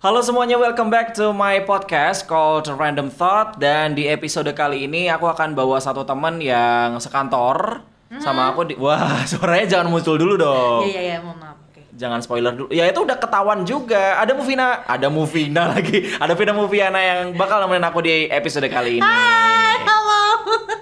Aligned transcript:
Halo 0.00 0.24
semuanya, 0.24 0.56
welcome 0.56 0.88
back 0.88 1.12
to 1.12 1.28
my 1.36 1.60
podcast 1.68 2.24
called 2.24 2.64
Random 2.72 3.12
Thought 3.12 3.60
Dan 3.60 3.92
di 3.92 4.08
episode 4.08 4.48
kali 4.56 4.88
ini 4.88 5.12
aku 5.12 5.28
akan 5.28 5.52
bawa 5.52 5.76
satu 5.76 6.08
teman 6.08 6.40
yang 6.40 6.96
sekantor 6.96 7.84
sama 8.16 8.48
aku 8.48 8.64
di 8.64 8.80
Wah, 8.80 9.20
suaranya 9.28 9.76
jangan 9.76 9.92
muncul 9.92 10.16
dulu 10.16 10.40
dong 10.40 10.88
Iya 10.88 10.88
iya 10.88 11.00
iya, 11.04 11.16
mohon 11.20 11.36
maaf. 11.36 11.60
Jangan 12.00 12.24
spoiler 12.24 12.56
dulu. 12.56 12.72
Ya 12.72 12.88
itu 12.88 12.96
udah 12.96 13.20
ketahuan 13.20 13.60
juga. 13.68 14.16
Ada 14.16 14.32
Muvina, 14.32 14.88
ada 14.88 15.12
Muvina 15.12 15.68
lagi. 15.76 16.08
Ada 16.16 16.32
Vina 16.32 16.56
Muviana 16.56 16.96
yang 16.96 17.36
bakal 17.36 17.60
nemenin 17.60 17.84
aku 17.84 18.00
di 18.00 18.24
episode 18.32 18.64
kali 18.72 19.04
ini. 19.04 19.04
Hai, 19.04 19.84
halo. 19.84 20.24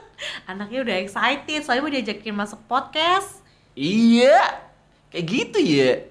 Anaknya 0.54 0.78
udah 0.86 0.96
excited, 1.02 1.66
soalnya 1.66 1.82
mau 1.82 1.90
diajakin 1.90 2.34
masuk 2.38 2.62
podcast. 2.70 3.42
Iya. 3.74 4.62
Kayak 5.10 5.26
gitu 5.26 5.58
ya. 5.58 6.06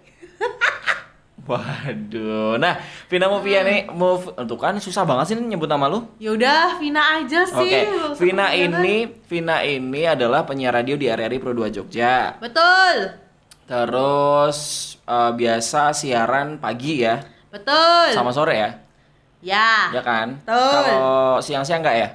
Waduh. 1.47 2.59
Nah, 2.59 2.75
Vina 3.07 3.31
Muviana 3.31 3.65
nih, 3.65 3.87
Mov, 3.87 4.35
tuh 4.35 4.59
kan 4.59 4.75
susah 4.77 5.07
banget 5.07 5.31
sih 5.31 5.35
nyebut 5.39 5.65
nama 5.65 5.87
lu. 5.87 6.03
Ya 6.19 6.35
udah, 6.35 6.75
Vina 6.75 7.17
aja 7.17 7.47
sih. 7.47 7.55
Oke, 7.71 7.81
usah 8.11 8.19
Vina 8.19 8.51
kepanjangan. 8.51 8.83
ini 8.83 8.95
Vina 9.25 9.57
ini 9.63 10.01
adalah 10.03 10.43
penyiar 10.43 10.75
radio 10.75 10.93
di 10.93 11.07
RRI 11.07 11.39
Pro 11.39 11.55
2 11.55 11.71
Jogja. 11.71 12.35
Betul. 12.37 13.15
Terus 13.67 14.57
eh, 15.03 15.31
biasa 15.33 15.91
siaran 15.91 16.55
pagi 16.57 17.03
ya, 17.03 17.23
Betul. 17.47 18.11
sama 18.11 18.31
sore 18.31 18.55
ya. 18.55 18.69
Ya. 19.39 19.91
Ya 19.91 20.01
kan? 20.03 20.39
Betul. 20.43 20.71
Kalau 20.73 21.39
siang-siang 21.39 21.79
enggak 21.79 21.95
ya? 21.95 22.09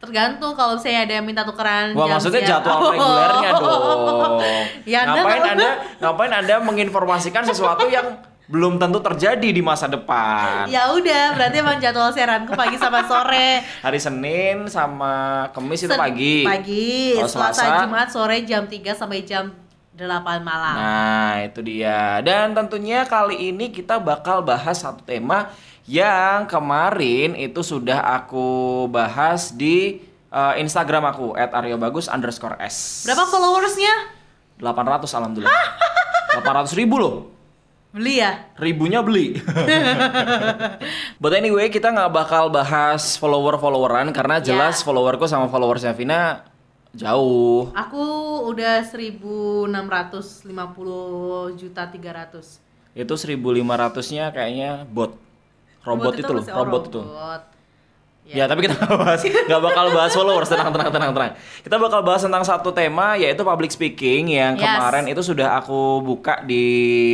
Tergantung 0.00 0.56
kalau 0.56 0.80
misalnya 0.80 1.04
ada 1.04 1.14
yang 1.20 1.26
minta 1.28 1.44
tukeran 1.44 1.92
Wah, 1.92 2.08
maksudnya 2.08 2.40
siang. 2.40 2.64
jadwal 2.64 2.88
regulernya 2.96 3.50
dong. 3.52 4.64
Ya, 4.88 5.00
ngapain 5.04 5.44
Anda 5.44 5.68
ngapain 6.00 6.32
Anda 6.32 6.54
menginformasikan 6.64 7.44
sesuatu 7.44 7.84
yang 7.84 8.16
belum 8.50 8.82
tentu 8.82 8.98
terjadi 8.98 9.48
di 9.54 9.62
masa 9.62 9.86
depan? 9.86 10.66
Ya 10.66 10.90
udah, 10.90 11.38
berarti 11.38 11.56
emang 11.62 11.78
jadwal 11.78 12.10
siaranku 12.10 12.58
pagi 12.58 12.74
sama 12.82 13.06
sore. 13.06 13.62
Hari 13.78 14.00
Senin 14.02 14.66
sama 14.66 15.46
Kamis 15.54 15.86
itu 15.86 15.94
Sen- 15.94 16.02
pagi. 16.02 16.42
Pagi. 16.42 17.14
Kalau 17.14 17.30
Selasa, 17.30 17.62
Selasa? 17.62 17.80
Jumat, 17.86 18.08
sore 18.10 18.36
jam 18.42 18.66
3 18.66 18.90
sampai 18.98 19.22
jam 19.22 19.54
8 19.94 20.42
malam. 20.42 20.74
Nah, 20.74 21.46
itu 21.46 21.62
dia. 21.62 22.18
Dan 22.26 22.50
tentunya 22.50 23.06
kali 23.06 23.54
ini 23.54 23.70
kita 23.70 24.02
bakal 24.02 24.42
bahas 24.42 24.82
satu 24.82 25.06
tema 25.06 25.54
yang 25.86 26.50
kemarin 26.50 27.38
itu 27.38 27.62
sudah 27.62 28.02
aku 28.02 28.90
bahas 28.90 29.54
di 29.54 30.02
eh, 30.26 30.54
Instagram 30.58 31.06
aku 31.06 31.38
@aryobagus 31.38 32.10
underscore 32.10 32.58
s. 32.58 33.06
Berapa 33.06 33.30
followersnya? 33.30 34.18
800 34.58 35.06
alhamdulillah. 35.06 35.66
800 36.42 36.74
ribu 36.74 36.98
loh. 36.98 37.39
Beli 37.90 38.22
ya? 38.22 38.46
Ribunya 38.54 39.02
beli. 39.02 39.34
But 41.22 41.32
anyway, 41.34 41.66
kita 41.68 41.90
nggak 41.90 42.08
bakal 42.08 42.46
bahas 42.46 43.18
follower-followeran 43.18 44.14
karena 44.14 44.38
Ya. 44.38 44.54
jelas 44.54 44.80
followerku 44.80 45.26
sama 45.26 45.50
followersnya 45.50 45.90
Vina 45.90 46.46
jauh. 46.92 47.74
Aku 47.74 48.02
udah 48.46 48.86
1650 48.86 49.66
juta 51.54 51.82
300. 51.86 52.62
Itu 52.92 53.14
1500-nya 53.14 54.30
kayaknya 54.30 54.86
bot. 54.86 55.18
Robot, 55.80 56.12
itu, 56.12 56.28
loh, 56.28 56.44
masih- 56.44 56.52
oh, 56.52 56.58
robot, 56.60 56.82
itu. 56.86 57.00
Robot. 58.30 58.38
Ya, 58.38 58.44
tapi 58.46 58.60
kita 58.62 58.74
nggak 58.78 58.94
bahas, 58.96 59.20
nggak 59.50 59.62
bakal 59.62 59.84
bahas 59.90 60.12
followers, 60.14 60.46
tenang, 60.46 60.70
tenang, 60.70 60.88
tenang, 60.88 61.10
tenang. 61.10 61.32
Kita 61.60 61.76
bakal 61.76 62.00
bahas 62.00 62.22
tentang 62.22 62.42
satu 62.42 62.70
tema 62.70 63.14
yaitu 63.14 63.42
public 63.42 63.68
speaking 63.68 64.30
yang 64.30 64.54
Yes. 64.54 64.62
kemarin 64.62 65.04
itu 65.06 65.18
sudah 65.20 65.58
aku 65.58 65.98
buka 66.00 66.40
di 66.42 66.64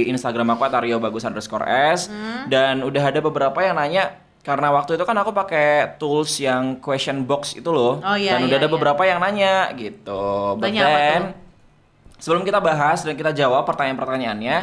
Instagram 0.07 0.53
aku 0.53 0.69
Aryo 0.69 1.01
Bagus 1.01 1.25
underscore 1.25 1.65
S 1.65 2.07
Hmm. 2.07 2.47
dan 2.47 2.85
udah 2.85 3.01
ada 3.01 3.19
beberapa 3.19 3.57
yang 3.59 3.75
nanya 3.75 4.13
karena 4.41 4.71
waktu 4.71 4.95
itu 4.95 5.03
kan 5.03 5.17
aku 5.17 5.33
pakai 5.33 5.97
tools 5.97 6.39
yang 6.39 6.79
question 6.79 7.25
box 7.25 7.57
itu 7.57 7.67
loh 7.67 7.99
Oh, 7.99 8.15
iya, 8.15 8.37
dan 8.37 8.47
udah 8.47 8.53
iya, 8.53 8.61
ada 8.61 8.69
iya. 8.69 8.75
beberapa 8.77 9.03
yang 9.03 9.19
nanya 9.19 9.73
gitu. 9.75 10.55
But 10.55 10.71
then? 10.71 11.35
Sebelum 12.17 12.45
kita 12.45 12.61
bahas 12.61 13.05
dan 13.05 13.13
kita 13.13 13.33
jawab 13.33 13.67
pertanyaan-pertanyaannya, 13.67 14.57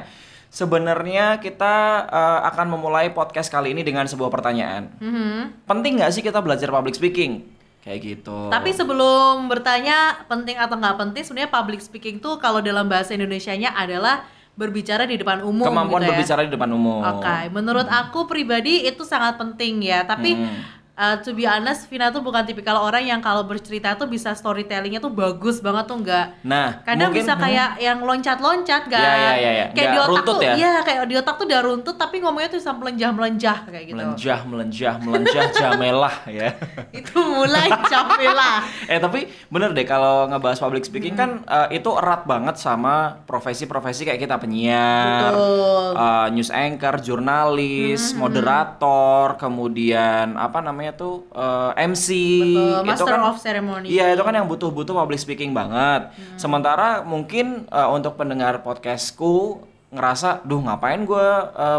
sebenarnya 0.54 1.42
kita 1.42 1.76
eh, 2.06 2.40
akan 2.54 2.78
memulai 2.78 3.10
podcast 3.10 3.50
kali 3.50 3.74
ini 3.74 3.82
dengan 3.82 4.06
sebuah 4.06 4.30
pertanyaan. 4.30 4.94
Mhm. 5.02 5.66
Penting 5.66 5.98
nggak 5.98 6.14
sih 6.14 6.22
kita 6.22 6.38
belajar 6.40 6.70
public 6.70 6.94
speaking? 6.94 7.50
Kayak 7.82 8.00
gitu. 8.00 8.48
Tapi 8.48 8.72
sebelum 8.72 9.50
bertanya 9.52 10.24
penting 10.30 10.56
atau 10.56 10.80
nggak 10.80 10.96
penting, 10.96 11.24
sebenarnya 11.26 11.52
public 11.52 11.82
speaking 11.84 12.22
tuh 12.22 12.40
kalau 12.40 12.64
dalam 12.64 12.88
bahasa 12.88 13.12
Indonesianya 13.12 13.76
adalah 13.76 14.24
berbicara 14.54 15.04
di 15.04 15.18
depan 15.18 15.42
umum. 15.42 15.66
kemampuan 15.66 16.00
gitu 16.00 16.06
ya. 16.06 16.12
berbicara 16.14 16.42
di 16.46 16.52
depan 16.54 16.70
umum. 16.72 17.02
Oke, 17.02 17.38
menurut 17.50 17.90
aku 17.90 18.30
pribadi 18.30 18.86
itu 18.86 19.02
sangat 19.04 19.36
penting 19.36 19.82
ya. 19.84 20.06
Tapi 20.06 20.38
Hmm. 20.38 20.62
Uh, 20.96 21.16
to 21.20 21.34
be 21.34 21.44
honest, 21.44 21.90
Vina 21.90 22.10
tuh 22.10 22.22
bukan 22.22 22.44
tipikal 22.44 22.78
orang 22.78 23.04
yang 23.04 23.20
kalau 23.20 23.44
bercerita 23.44 23.94
tuh 23.94 24.06
bisa 24.06 24.34
storytellingnya 24.34 25.02
tuh 25.02 25.10
bagus 25.10 25.58
banget 25.60 25.86
tuh 25.86 25.98
nggak. 26.00 26.26
Nah, 26.46 26.82
Kadang 26.84 27.10
mungkin- 27.10 27.26
bisa 27.26 27.34
kayak 27.36 27.70
yang 27.80 28.00
loncat-loncat 28.00 28.84
kan. 28.88 29.02
Ya, 29.02 29.14
ya, 29.14 29.34
ya, 29.34 29.52
ya. 29.52 29.66
Kayak 29.74 29.90
di 29.90 29.98
otak 30.00 30.10
runtut 30.10 30.36
tuh, 30.36 30.42
ya? 30.44 30.54
iya 30.54 30.74
kayak 30.82 31.02
di 31.06 31.16
otak 31.18 31.36
tuh 31.36 31.46
udah 31.46 31.62
runtut 31.64 31.96
tapi 31.96 32.16
ngomongnya 32.22 32.50
tuh 32.52 32.60
bisa 32.62 32.74
melenjah-melenjah 32.74 33.58
kayak 33.66 33.86
gitu. 33.86 33.96
melenjah, 33.98 34.40
melenjah, 34.46 34.94
melenjah, 35.00 35.44
jamelah 35.60 36.16
ya. 36.30 36.50
itu 37.00 37.18
mulai 37.18 37.70
capek 37.70 38.30
lah. 38.30 38.60
eh 38.92 39.00
tapi 39.00 39.26
bener 39.50 39.74
deh 39.74 39.86
kalau 39.86 40.30
ngebahas 40.30 40.60
public 40.60 40.84
speaking 40.86 41.16
kan 41.16 41.42
eh, 41.44 41.78
itu 41.78 41.90
erat 41.94 42.26
banget 42.26 42.56
sama 42.58 43.18
profesi-profesi 43.26 44.06
kayak 44.06 44.20
kita 44.20 44.36
penyiar, 44.38 45.32
Betul. 45.34 45.86
eh, 45.98 46.28
news 46.34 46.52
anchor, 46.54 46.96
jurnalis, 47.00 48.14
moderator, 48.14 49.38
kemudian 49.38 50.36
apa 50.36 50.60
namanya 50.60 50.83
tuh 50.92 51.24
eh, 51.32 51.72
MC, 51.88 52.08
Betul, 52.12 52.84
itu 52.84 52.88
Master 52.92 53.16
kan 53.16 53.22
of 53.32 53.36
Ceremony. 53.40 53.88
Iya 53.88 54.12
itu 54.12 54.24
kan 54.28 54.36
yang 54.36 54.52
butuh-butuh 54.52 54.92
public 54.92 55.24
speaking 55.24 55.56
banget. 55.56 56.12
Hmm. 56.12 56.36
Sementara 56.36 57.08
mungkin 57.08 57.64
eh, 57.72 57.90
untuk 57.96 58.20
pendengar 58.20 58.60
podcastku 58.60 59.64
ngerasa, 59.94 60.44
duh 60.44 60.58
ngapain 60.58 61.06
gue 61.06 61.28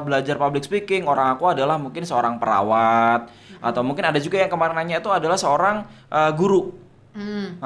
belajar 0.06 0.38
public 0.38 0.62
speaking? 0.62 1.02
Orang 1.02 1.34
aku 1.34 1.50
adalah 1.50 1.74
mungkin 1.76 2.06
seorang 2.06 2.38
perawat 2.38 3.26
atau 3.64 3.80
mungkin 3.80 4.04
ada 4.04 4.20
juga 4.20 4.36
yang 4.44 4.52
kemarin 4.52 4.76
nanya 4.76 5.00
itu 5.00 5.08
adalah 5.08 5.40
seorang 5.40 5.88
eh, 6.12 6.32
guru. 6.36 6.84
Hmm. 7.14 7.62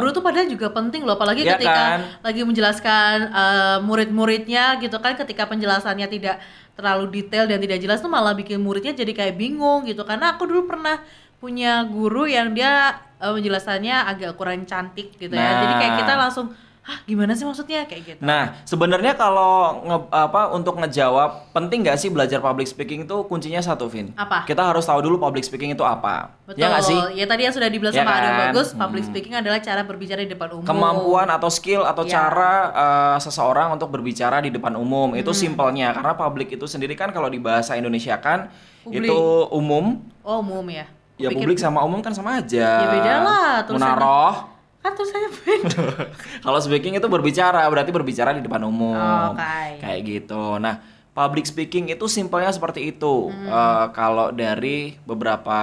Guru 0.00 0.16
tuh 0.16 0.24
padahal 0.24 0.48
juga 0.48 0.72
penting 0.72 1.04
loh, 1.04 1.12
apalagi 1.12 1.44
Iya 1.44 1.60
ketika 1.60 1.76
kan? 1.76 2.00
lagi 2.24 2.40
menjelaskan 2.40 3.16
eh, 3.30 3.78
murid-muridnya 3.84 4.80
gitu 4.80 4.96
kan, 4.98 5.14
ketika 5.14 5.44
penjelasannya 5.44 6.08
tidak 6.08 6.40
terlalu 6.78 7.10
detail 7.10 7.50
dan 7.50 7.58
tidak 7.58 7.82
jelas 7.82 7.98
tuh 7.98 8.06
malah 8.06 8.38
bikin 8.38 8.62
muridnya 8.62 8.94
jadi 8.94 9.10
kayak 9.10 9.34
bingung 9.34 9.82
gitu. 9.90 10.06
Karena 10.06 10.38
aku 10.38 10.46
dulu 10.46 10.70
pernah 10.70 11.02
punya 11.42 11.82
guru 11.90 12.30
yang 12.30 12.54
dia 12.54 12.94
eh, 13.18 13.32
menjelasannya 13.34 14.06
agak 14.06 14.38
kurang 14.38 14.62
cantik 14.62 15.10
gitu 15.18 15.34
ya. 15.34 15.58
Jadi 15.66 15.74
kayak 15.82 15.92
Nah. 15.92 15.98
kita 15.98 16.14
langsung, 16.14 16.46
hah 16.88 17.04
gimana 17.04 17.32
sih 17.32 17.44
maksudnya 17.44 17.84
kayak 17.84 18.02
gitu. 18.06 18.20
Nah, 18.20 18.64
sebenarnya 18.64 19.12
kalau 19.12 19.52
nge- 19.82 20.08
apa 20.08 20.48
untuk 20.50 20.74
ngejawab 20.74 21.52
penting 21.52 21.84
nggak 21.84 21.94
sih 21.94 22.08
belajar 22.08 22.40
public 22.40 22.64
speaking 22.64 23.04
itu 23.04 23.16
kuncinya 23.24 23.60
satu, 23.60 23.86
Vin. 23.86 24.16
Apa? 24.16 24.42
Kita 24.42 24.64
harus 24.64 24.82
tahu 24.82 24.98
dulu 24.98 25.20
public 25.20 25.44
speaking 25.44 25.68
itu 25.68 25.84
apa. 25.84 26.32
Betul. 26.42 26.56
Ya 26.56 26.66
nggak 26.66 26.80
sih? 26.82 26.96
Ya 27.12 27.24
tadi 27.24 27.44
yang 27.44 27.52
sudah 27.52 27.68
dibilang 27.68 27.92
Ya 27.92 28.00
sama 28.00 28.16
kan? 28.16 28.32
bagus, 28.48 28.72
public 28.72 29.02
Hmm. 29.02 29.10
speaking 29.10 29.34
adalah 29.34 29.60
cara 29.60 29.82
berbicara 29.82 30.20
di 30.20 30.30
depan 30.30 30.48
umum. 30.50 30.64
kemampuan 30.64 31.28
atau 31.28 31.48
skill 31.48 31.84
atau 31.84 32.02
Ya. 32.02 32.24
cara 32.24 32.52
uh, 32.70 33.18
seseorang 33.18 33.68
untuk 33.70 33.88
berbicara 33.90 34.40
di 34.40 34.48
depan 34.48 34.72
umum 34.72 35.12
itu 35.12 35.28
Hmm. 35.28 35.36
simpelnya 35.38 35.92
karena 35.92 36.14
publik 36.14 36.48
itu 36.50 36.64
sendiri 36.64 36.94
kan 36.94 37.10
kalau 37.10 37.28
di 37.28 37.36
bahasa 37.36 37.74
Indonesia 37.74 38.16
kan 38.16 38.48
itu 38.86 39.12
umum 39.50 40.00
Oh, 40.20 40.40
umum 40.40 40.64
ya. 40.66 40.88
ya 41.16 41.28
publik 41.28 41.56
sama 41.56 41.80
umum 41.80 42.00
kan 42.00 42.10
sama 42.10 42.38
aja 42.38 42.68
Ya 42.78 42.88
beda 42.90 43.14
lah, 43.18 43.52
tulisannya. 43.62 43.76
menaruh 43.92 44.36
Kan 44.78 44.92
tulisannya 44.92 45.30
beda. 45.36 45.84
kalau 46.40 46.58
speaking 46.58 46.94
itu 46.94 47.06
berbicara 47.06 47.66
berarti 47.66 47.90
berbicara 47.90 48.30
di 48.30 48.40
depan 48.40 48.62
umum 48.62 48.94
Oh, 48.94 49.32
Oke. 49.32 49.78
kayak 49.78 50.00
gitu 50.02 50.56
nah 50.56 50.78
public 51.10 51.44
speaking 51.44 51.88
itu 51.88 52.06
simpelnya 52.06 52.48
seperti 52.48 52.88
itu 52.88 53.28
Hmm. 53.28 53.46
Uh, 53.46 53.86
kalau 53.90 54.30
dari 54.30 54.94
beberapa 55.02 55.58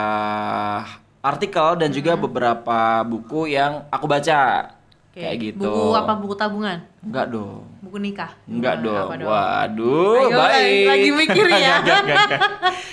artikel 1.22 1.76
dan 1.76 1.90
juga 1.90 2.14
Hmm. 2.14 2.24
beberapa 2.24 2.80
buku 3.04 3.50
yang 3.50 3.88
aku 3.88 4.06
baca 4.06 4.72
Oke. 5.10 5.18
kayak 5.18 5.36
gitu 5.42 5.64
Buku 5.64 5.96
apa? 5.96 6.14
Buku 6.14 6.36
tabungan? 6.36 6.84
enggak 7.02 7.26
dong 7.30 7.64
Buku 7.96 8.04
nikah? 8.04 8.28
Enggak 8.44 8.84
dong. 8.84 9.08
Dong? 9.08 9.24
Waduh, 9.24 10.20
Ayo, 10.20 10.36
baik. 10.36 10.52
lagi- 10.52 10.84
lagi 10.84 11.10
mikir 11.16 11.46
ya. 11.48 11.80
Enggak, 11.80 12.00
enggak, 12.04 12.24
enggak. 12.28 12.42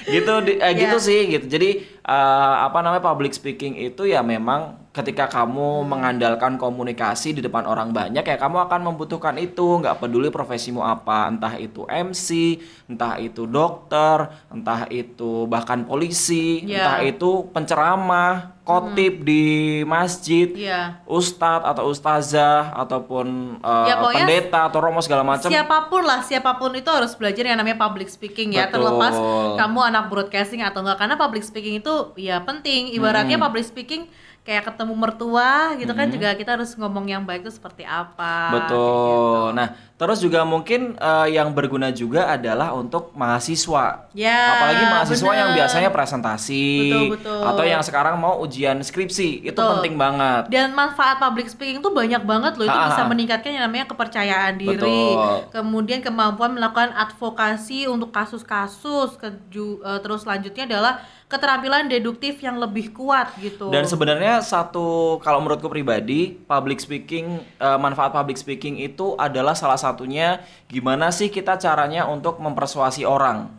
gitu 0.06 0.32
di- 0.46 0.58
eh, 0.62 0.72
gitu 0.78 0.96
Ya. 0.96 1.02
sih 1.02 1.20
gitu. 1.28 1.46
Jadi 1.48 1.70
eh, 2.02 2.54
apa 2.60 2.78
namanya 2.78 3.02
public 3.04 3.30
speaking 3.30 3.78
itu 3.80 4.02
ya 4.04 4.22
memang 4.22 4.78
ketika 4.90 5.24
kamu 5.24 5.82
mengandalkan 5.82 6.54
komunikasi 6.54 7.30
di 7.30 7.40
depan 7.40 7.62
orang 7.62 7.90
banyak 7.90 8.20
ya 8.20 8.36
kamu 8.36 8.58
akan 8.60 8.80
membutuhkan 8.84 9.38
itu 9.38 9.78
nggak 9.78 9.96
peduli 9.96 10.26
profesimu 10.28 10.82
apa 10.82 11.30
entah 11.30 11.54
itu 11.54 11.86
MC 11.86 12.58
entah 12.86 13.16
itu 13.16 13.46
dokter 13.46 14.18
entah 14.48 14.84
itu 14.88 15.46
bahkan 15.46 15.80
polisi 15.82 16.60
Ya. 16.64 16.82
entah 16.82 16.98
itu 17.06 17.30
penceramah 17.54 18.58
khotib 18.62 19.22
di 19.22 19.42
masjid 19.84 20.50
Iya. 20.52 21.00
ustadz 21.04 21.64
atau 21.64 21.86
ustazah 21.86 22.74
ataupun 22.76 23.26
uh, 23.58 23.86
Ya, 23.86 23.96
pendeta 23.96 24.66
atau 24.66 24.82
romo 24.92 25.00
segala 25.00 25.24
macam. 25.24 25.48
siapa 25.48 25.88
pun 25.88 26.04
lah 26.04 26.20
siapa 26.20 26.54
pun 26.54 26.68
itu 26.76 26.86
harus 26.86 27.16
belajar 27.16 27.42
yang 27.42 27.56
namanya 27.56 27.80
public 27.80 28.06
speaking 28.06 28.52
ya 28.52 28.68
Betul. 28.68 28.84
terlepas 28.84 29.14
kamu 29.56 29.80
anak 29.82 30.04
broadcasting 30.06 30.60
atau 30.60 30.84
enggak 30.84 31.00
karena 31.00 31.16
public 31.16 31.40
speaking 31.40 31.80
itu 31.80 31.94
ya 32.14 32.44
penting 32.44 32.92
ibaratnya 32.92 33.34
Hmm. 33.34 33.48
public 33.48 33.64
speaking 33.64 34.04
kayak 34.42 34.66
ketemu 34.66 34.94
mertua 34.96 35.50
gitu 35.76 35.92
kan 35.92 36.10
juga 36.10 36.34
kita 36.34 36.58
harus 36.58 36.74
ngomong 36.74 37.06
yang 37.06 37.22
baik 37.22 37.42
itu 37.42 37.52
seperti 37.52 37.82
apa 37.82 38.50
Betul. 38.52 39.54
Nah, 39.54 39.68
terus 39.94 40.18
juga 40.18 40.42
mungkin 40.42 40.94
eh, 40.94 41.28
yang 41.30 41.50
berguna 41.50 41.90
juga 41.90 42.26
adalah 42.28 42.74
untuk 42.74 43.14
mahasiswa. 43.14 44.10
Ya, 44.10 44.40
Apalagi 44.52 44.84
mahasiswa 44.84 45.22
bener. 45.24 45.38
yang 45.38 45.50
biasanya 45.54 45.90
presentasi 45.90 46.66
Betul, 46.90 47.14
betul. 47.14 47.40
atau 47.44 47.64
yang 47.64 47.82
sekarang 47.82 48.14
mau 48.16 48.40
ujian 48.40 48.80
skripsi. 48.80 49.44
Itu 49.44 49.54
Betul. 49.54 49.78
penting 49.78 49.94
banget. 49.94 50.42
dan 50.48 50.72
manfaat 50.72 51.16
public 51.18 51.46
speaking 51.46 51.78
tuh 51.78 51.92
banyak 51.92 52.22
banget 52.22 52.56
loh 52.56 52.66
itu 52.66 52.72
Ha, 52.72 52.82
ha, 52.82 52.88
bisa 52.88 53.02
ha. 53.02 53.08
meningkatkan 53.08 53.50
yang 53.52 53.62
namanya 53.62 53.86
kepercayaan 53.86 54.54
diri 54.56 54.74
Betul. 55.12 55.52
kemudian 55.52 56.00
kemampuan 56.00 56.50
melakukan 56.50 56.90
advokasi 56.90 57.86
untuk 57.86 58.10
kasus-kasus 58.10 59.14
eh, 59.20 59.30
terus 60.00 60.24
selanjutnya 60.24 60.64
adalah 60.66 60.94
keterampilan 61.28 61.88
deduktif 61.88 62.40
yang 62.40 62.56
lebih 62.56 62.92
kuat 62.92 63.32
gitu 63.38 63.68
Dan 63.68 63.84
sebenarnya 63.84 64.31
satu 64.40 65.20
kalau 65.20 65.44
menurutku 65.44 65.68
pribadi, 65.68 66.32
public 66.32 66.80
speaking 66.80 67.42
eh, 67.60 67.78
manfaat 67.82 68.14
public 68.14 68.40
speaking 68.40 68.80
itu 68.80 69.12
adalah 69.20 69.52
salah 69.52 69.76
satunya 69.76 70.40
gimana 70.70 71.12
sih 71.12 71.28
kita 71.28 71.60
caranya 71.60 72.08
untuk 72.08 72.40
mempersuasi 72.40 73.04
orang. 73.04 73.52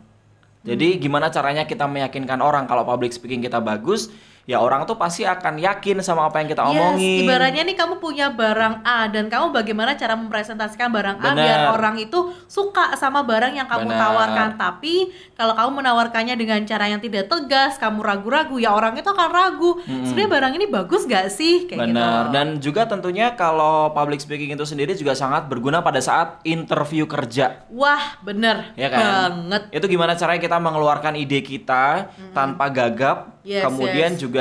Jadi 0.64 0.96
gimana 0.96 1.28
caranya 1.28 1.68
kita 1.68 1.84
meyakinkan 1.84 2.40
orang 2.40 2.64
kalau 2.64 2.88
public 2.88 3.12
speaking 3.12 3.44
kita 3.44 3.60
bagus, 3.60 4.08
ya 4.44 4.58
orang 4.58 4.84
tuh 4.84 4.94
pasti 4.94 5.24
akan 5.24 5.56
yakin 5.56 5.98
sama 5.98 6.24
apa 6.24 6.36
yang 6.36 6.48
kita 6.48 6.62
Yes, 6.62 6.70
omongin. 6.70 7.20
ibaratnya 7.22 7.62
nih 7.62 7.74
kamu 7.74 7.94
punya 7.96 8.28
barang 8.28 8.80
A 8.82 9.08
dan 9.08 9.26
kamu 9.26 9.50
bagaimana 9.50 9.94
cara 9.94 10.12
mempresentasikan 10.14 10.88
barang 10.88 11.16
A 11.16 11.24
Benar. 11.26 11.36
biar 11.38 11.58
orang 11.70 11.96
itu 11.96 12.18
suka 12.44 12.92
sama 12.94 13.20
barang 13.20 13.52
yang 13.52 13.64
kamu 13.64 13.88
Benar. 13.88 14.00
tawarkan. 14.00 14.48
Tapi 14.54 14.94
kalau 15.32 15.52
kamu 15.52 15.70
menawarkannya 15.74 16.34
dengan 16.34 16.60
cara 16.62 16.86
yang 16.86 16.98
tidak 16.98 17.26
tegas, 17.26 17.76
kamu 17.76 18.00
ragu-ragu, 18.00 18.56
ya 18.56 18.70
orang 18.70 18.94
itu 18.94 19.06
akan 19.06 19.28
ragu. 19.28 19.70
Sebenarnya 19.82 20.30
barang 20.30 20.52
ini 20.54 20.66
bagus 20.66 21.02
gak 21.04 21.26
sih? 21.28 21.64
Kayak 21.64 21.80
Benar. 21.86 22.04
gitu. 22.04 22.30
Dan 22.30 22.46
juga 22.58 22.82
tentunya 22.84 23.32
kalau 23.32 23.90
public 23.90 24.18
speaking 24.18 24.50
itu 24.50 24.64
sendiri 24.64 24.92
juga 24.92 25.12
sangat 25.12 25.46
berguna 25.46 25.80
pada 25.80 25.98
saat 25.98 26.44
interview 26.44 27.04
kerja. 27.04 27.64
Wah, 27.68 28.20
bener 28.20 28.74
Ya 28.74 28.88
kan? 28.88 29.00
banget. 29.00 29.62
Itu 29.72 29.86
gimana 29.86 30.12
caranya 30.14 30.38
kita 30.38 30.58
mengeluarkan 30.58 31.14
ide 31.14 31.40
kita 31.40 32.12
tanpa 32.30 32.68
gagap, 32.68 33.32
Yes, 33.40 33.60
kemudian 33.62 34.12
yes. 34.12 34.20
juga 34.20 34.33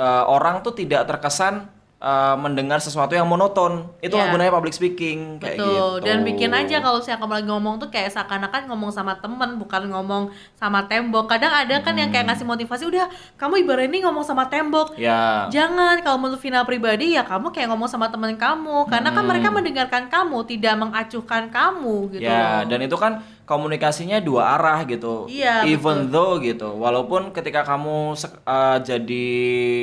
eh, 0.00 0.24
orang 0.26 0.64
tuh 0.64 0.72
tidak 0.72 1.04
terkesan 1.04 1.68
eh, 2.00 2.32
mendengar 2.34 2.80
sesuatu 2.80 3.12
yang 3.12 3.28
monoton. 3.28 3.84
Itulah 4.00 4.24
Ya. 4.24 4.32
gunanya 4.32 4.48
public 4.50 4.72
speaking 4.72 5.36
kayak 5.36 5.60
Betul. 5.60 5.68
gitu. 6.00 6.08
Dan 6.08 6.24
bikin 6.24 6.48
aja 6.50 6.80
kalau 6.80 6.96
saya 6.96 7.20
lagi 7.20 7.44
ngomong 7.44 7.76
tuh 7.76 7.92
kayak 7.92 8.08
seakan-akan 8.08 8.72
ngomong 8.72 8.88
sama 8.88 9.20
temen 9.20 9.60
bukan 9.60 9.84
ngomong 9.84 10.32
sama 10.56 10.88
tembok. 10.88 11.28
Kadang 11.28 11.52
ada 11.52 11.76
kan 11.84 11.92
yang 11.92 12.08
kayak 12.08 12.24
ngasih 12.24 12.48
motivasi, 12.48 12.88
udah 12.88 13.04
kamu 13.36 13.60
ibarat 13.60 13.84
ini 13.84 14.00
ngomong 14.00 14.24
sama 14.24 14.48
tembok. 14.48 14.96
Ya. 14.96 15.44
Jangan 15.52 16.00
kalau 16.00 16.16
menurut 16.16 16.40
Vina 16.40 16.64
pribadi 16.64 17.12
ya 17.12 17.22
kamu 17.22 17.52
kayak 17.52 17.68
ngomong 17.68 17.84
sama 17.86 18.08
temen 18.08 18.32
kamu 18.32 18.88
karena 18.88 19.12
kan 19.12 19.20
Hmm. 19.20 19.28
mereka 19.28 19.48
mendengarkan 19.52 20.04
kamu 20.08 20.38
tidak 20.48 20.74
mengacuhkan 20.80 21.52
kamu 21.52 22.16
gitu 22.16 22.24
ya, 22.24 22.64
loh. 22.64 22.72
dan 22.72 22.80
itu 22.80 22.96
kan 22.96 23.12
komunikasinya 23.50 24.22
dua 24.22 24.54
arah 24.54 24.86
gitu. 24.86 25.26
Iya, 25.26 25.66
Even 25.66 26.06
though 26.14 26.38
gitu, 26.38 26.70
walaupun 26.78 27.34
ketika 27.34 27.66
kamu 27.66 28.14
eh, 28.46 28.78
jadi 28.86 29.28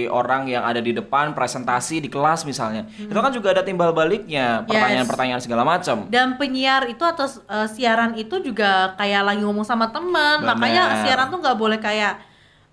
orang 0.07 0.47
yang 0.47 0.63
ada 0.63 0.79
di 0.79 0.95
depan 0.95 1.35
presentasi 1.35 1.99
di 1.99 2.07
kelas 2.07 2.47
misalnya, 2.47 2.87
itu 2.95 3.11
kan 3.11 3.35
juga 3.35 3.51
ada 3.51 3.67
timbal 3.67 3.91
baliknya, 3.91 4.63
pertanyaan-pertanyaan 4.63 5.43
segala 5.43 5.67
macam. 5.67 6.07
Dan 6.07 6.39
penyiar 6.39 6.87
itu 6.87 7.03
atau 7.03 7.27
uh, 7.27 7.67
siaran 7.67 8.15
itu 8.15 8.39
juga 8.39 8.95
kayak 8.95 9.27
lagi 9.27 9.43
ngomong 9.43 9.67
sama 9.67 9.91
teman. 9.91 10.47
Makanya 10.47 11.03
siaran 11.03 11.27
tuh 11.27 11.43
nggak 11.43 11.57
boleh 11.59 11.83
kayak 11.83 12.23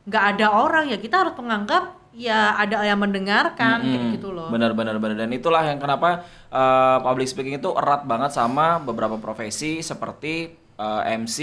nggak 0.06 0.24
ada 0.38 0.46
orang 0.54 0.86
ya. 0.86 1.02
Kita 1.02 1.26
harus 1.26 1.34
menganggap 1.34 2.04
ya 2.14 2.54
ada 2.54 2.86
yang 2.86 3.02
mendengarkan 3.02 3.82
kayak 3.82 3.98
Mm-mm. 3.98 4.14
gitu 4.14 4.30
loh. 4.30 4.46
Benar 4.48 4.70
benar 4.78 5.02
benar 5.02 5.18
dan 5.18 5.34
itulah 5.34 5.66
yang 5.66 5.82
kenapa 5.82 6.22
uh, 6.54 7.02
public 7.02 7.26
speaking 7.26 7.58
itu 7.58 7.74
erat 7.74 8.06
banget 8.06 8.30
sama 8.30 8.78
beberapa 8.78 9.18
profesi 9.18 9.82
seperti 9.82 10.63
uh, 10.78 11.02
MC, 11.06 11.38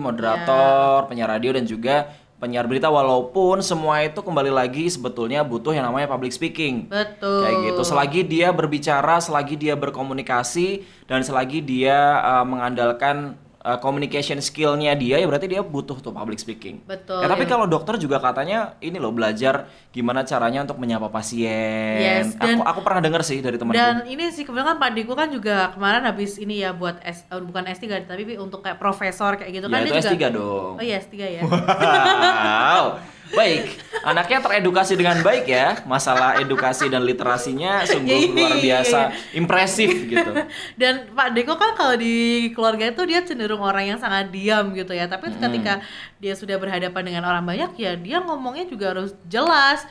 moderator, 0.00 1.08
penyiar 1.08 1.30
radio 1.30 1.54
dan 1.56 1.64
juga 1.64 2.12
penyiar 2.42 2.68
berita 2.68 2.92
walaupun 2.92 3.64
semua 3.64 4.04
itu 4.04 4.20
kembali 4.20 4.52
lagi 4.52 4.84
sebetulnya 4.90 5.40
butuh 5.40 5.72
yang 5.72 5.88
namanya 5.88 6.10
public 6.10 6.34
speaking. 6.34 6.92
Betul. 6.92 7.40
Kayak 7.40 7.56
gitu. 7.72 7.82
Selagi 7.86 8.20
dia 8.26 8.48
berbicara, 8.52 9.16
selagi 9.22 9.54
dia 9.56 9.74
berkomunikasi 9.78 10.84
dan 11.08 11.24
selagi 11.24 11.64
dia 11.64 12.20
uh, 12.20 12.44
mengandalkan 12.44 13.40
uh, 13.64 13.80
communication 13.80 14.38
skillnya 14.38 14.92
dia 14.92 15.16
ya 15.16 15.24
berarti 15.24 15.48
dia 15.48 15.64
butuh 15.64 15.96
tuh 15.98 16.12
public 16.12 16.36
speaking. 16.36 16.84
Betul, 16.84 17.18
Ya, 17.18 17.26
tapi 17.26 17.48
ya. 17.48 17.50
kalau 17.50 17.64
dokter 17.64 17.96
juga 17.96 18.20
katanya 18.20 18.76
ini 18.78 19.00
loh 19.00 19.10
belajar 19.10 19.66
gimana 19.90 20.22
caranya 20.22 20.62
untuk 20.62 20.76
menyapa 20.76 21.08
pasien. 21.08 21.98
Yes, 21.98 22.36
dan- 22.36 22.60
aku 22.60 22.62
aku 22.62 22.80
pernah 22.84 23.00
dengar 23.00 23.24
sih 23.24 23.40
dari 23.40 23.56
temanku. 23.56 23.74
Dan 23.74 24.04
ini 24.04 24.28
sih 24.28 24.44
kebetulan 24.44 24.76
kan 24.76 24.78
Pak 24.78 24.90
Diko 24.92 25.12
kan 25.16 25.28
juga 25.28 25.72
kemarin 25.72 26.04
habis 26.04 26.36
ini 26.36 26.60
ya 26.60 26.70
buat 26.70 27.00
S, 27.00 27.24
eh, 27.24 27.40
bukan 27.40 27.64
S3 27.64 28.04
tapi 28.04 28.36
untuk 28.36 28.60
kayak 28.60 28.76
profesor 28.76 29.34
kayak 29.34 29.50
gitu 29.50 29.66
ya 29.66 29.72
kan 29.72 29.80
itu 29.82 29.90
dia 29.90 30.04
S3 30.04 30.12
juga 30.12 30.28
dong. 30.30 30.72
Oh 30.76 30.84
iya 30.84 30.96
S3 31.00 31.14
ya. 31.16 31.42
Wow. 32.44 33.13
Baik, 33.34 33.62
anaknya 34.06 34.38
teredukasi 34.40 34.94
dengan 34.94 35.18
baik 35.20 35.44
ya. 35.50 35.82
Masalah 35.84 36.38
edukasi 36.38 36.86
dan 36.86 37.02
literasinya 37.02 37.82
sungguh 37.82 38.30
Iya, 38.30 38.30
luar 38.30 38.54
iya, 38.56 38.62
biasa, 38.62 39.00
iya. 39.10 39.38
impresif 39.38 39.90
gitu. 40.06 40.30
Dan 40.80 41.10
Pak 41.10 41.34
Deko 41.34 41.58
kan 41.58 41.74
kalau 41.74 41.98
di 41.98 42.48
keluarga 42.54 42.86
itu 42.88 43.02
dia 43.04 43.20
cenderung 43.26 43.60
orang 43.60 43.90
yang 43.94 43.98
sangat 43.98 44.30
diam 44.30 44.70
gitu 44.72 44.94
ya. 44.94 45.10
Tapi 45.10 45.34
ketika 45.34 45.82
dia 46.22 46.34
sudah 46.38 46.56
berhadapan 46.56 47.02
dengan 47.02 47.22
orang 47.26 47.44
banyak 47.44 47.74
ya 47.76 47.92
dia 47.98 48.22
ngomongnya 48.22 48.70
juga 48.70 48.94
harus 48.94 49.12
jelas. 49.26 49.82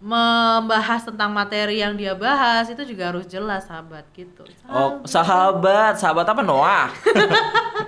Membahas 0.00 1.04
tentang 1.04 1.28
materi 1.28 1.84
yang 1.84 1.92
dia 1.92 2.16
bahas 2.16 2.64
itu 2.72 2.88
juga 2.88 3.12
harus 3.12 3.28
jelas 3.28 3.68
sahabat 3.68 4.08
gitu. 4.16 4.48
Oh, 4.64 5.04
sahabat, 5.04 6.00
sahabat 6.00 6.24
apa 6.24 6.40
Noah? 6.40 6.88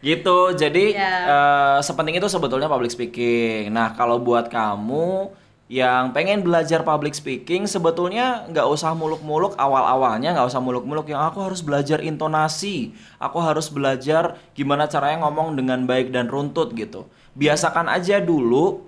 gitu. 0.00 0.52
Jadi 0.52 0.94
Iya. 0.94 1.14
eh, 1.26 1.78
sepenting 1.80 2.16
itu 2.16 2.26
sebetulnya 2.26 2.66
public 2.66 2.90
speaking. 2.90 3.70
Nah, 3.70 3.92
kalau 3.92 4.18
buat 4.18 4.46
kamu 4.46 5.30
yang 5.68 6.16
pengen 6.16 6.40
belajar 6.40 6.80
public 6.80 7.12
speaking 7.12 7.68
sebetulnya 7.68 8.48
nggak 8.48 8.64
usah 8.64 8.96
muluk-muluk 8.96 9.52
awal-awalnya 9.60 10.32
nggak 10.32 10.48
usah 10.48 10.64
muluk-muluk 10.64 11.04
yang 11.04 11.20
aku 11.20 11.44
harus 11.44 11.60
belajar 11.60 12.00
intonasi 12.00 12.96
aku 13.20 13.36
harus 13.36 13.68
belajar 13.68 14.40
gimana 14.56 14.88
caranya 14.88 15.28
ngomong 15.28 15.60
dengan 15.60 15.84
baik 15.84 16.08
dan 16.08 16.24
runtut 16.24 16.72
gitu 16.72 17.04
biasakan 17.36 17.92
aja 17.92 18.16
dulu 18.16 18.80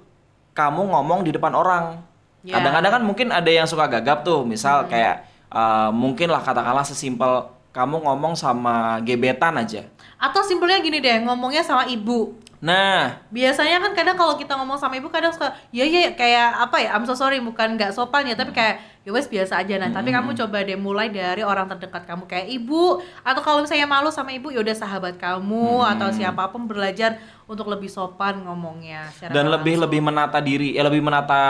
kamu 0.56 0.88
ngomong 0.88 1.20
di 1.20 1.36
depan 1.36 1.52
orang 1.52 2.00
Ya. 2.40 2.56
kadang-kadang 2.56 2.92
kan 2.96 3.02
mungkin 3.04 3.28
ada 3.28 3.52
yang 3.52 3.68
suka 3.68 3.84
gagap 3.84 4.24
tuh 4.24 4.48
misal 4.48 4.88
kayak 4.88 5.28
eh, 5.52 5.90
mungkin 5.92 6.32
lah 6.32 6.40
katakanlah 6.40 6.88
sesimpel 6.88 7.44
kamu 7.70 8.02
ngomong 8.02 8.34
sama 8.34 8.98
gebetan 9.06 9.54
aja. 9.54 9.86
Atau 10.18 10.42
simpelnya 10.42 10.82
gini 10.82 10.98
deh, 10.98 11.22
ngomongnya 11.22 11.62
sama 11.62 11.86
ibu. 11.86 12.34
nah. 12.60 13.16
Biasanya 13.32 13.80
kan 13.80 13.96
kadang 13.96 14.20
kalau 14.20 14.36
kita 14.36 14.52
ngomong 14.52 14.76
sama 14.76 14.92
ibu 15.00 15.08
kadang 15.08 15.32
suka 15.32 15.56
ya 15.72 15.80
ya 15.80 16.12
kayak 16.12 16.68
apa 16.68 16.76
ya 16.76 16.92
I'm 16.92 17.08
so 17.08 17.16
sorry 17.16 17.40
bukan 17.40 17.80
nggak 17.80 17.96
sopan 17.96 18.28
ya 18.28 18.36
tapi 18.36 18.52
kayak 18.52 19.00
ya 19.00 19.16
wes 19.16 19.32
biasa 19.32 19.64
aja. 19.64 19.80
Nah 19.80 19.88
tapi 19.88 20.12
kamu 20.12 20.36
coba 20.36 20.60
deh 20.60 20.76
mulai 20.76 21.08
dari 21.08 21.40
orang 21.40 21.72
terdekat 21.72 22.04
kamu 22.04 22.28
kayak 22.28 22.52
ibu. 22.52 23.00
Atau 23.24 23.40
kalau 23.40 23.64
misalnya 23.64 23.88
malu 23.88 24.12
sama 24.12 24.36
ibu 24.36 24.52
ya 24.52 24.60
udah 24.60 24.76
sahabat 24.76 25.16
kamu 25.16 25.88
atau 25.96 26.12
siapa 26.12 26.52
pun 26.52 26.68
belajar 26.68 27.16
untuk 27.48 27.64
lebih 27.72 27.88
sopan 27.88 28.44
ngomongnya 28.44 29.08
dan 29.32 29.48
lebih 29.48 29.80
langsung. 29.80 29.84
lebih 29.88 30.00
menata 30.04 30.38
diri 30.44 30.76
ya 30.76 30.84
lebih 30.84 31.00
menata 31.00 31.42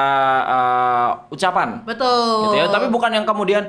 eh, 0.46 1.34
ucapan. 1.34 1.82
Betul. 1.82 2.54
Gitu 2.54 2.56
ya. 2.62 2.70
Tapi 2.70 2.86
bukan 2.86 3.10
yang 3.10 3.26
kemudian 3.26 3.66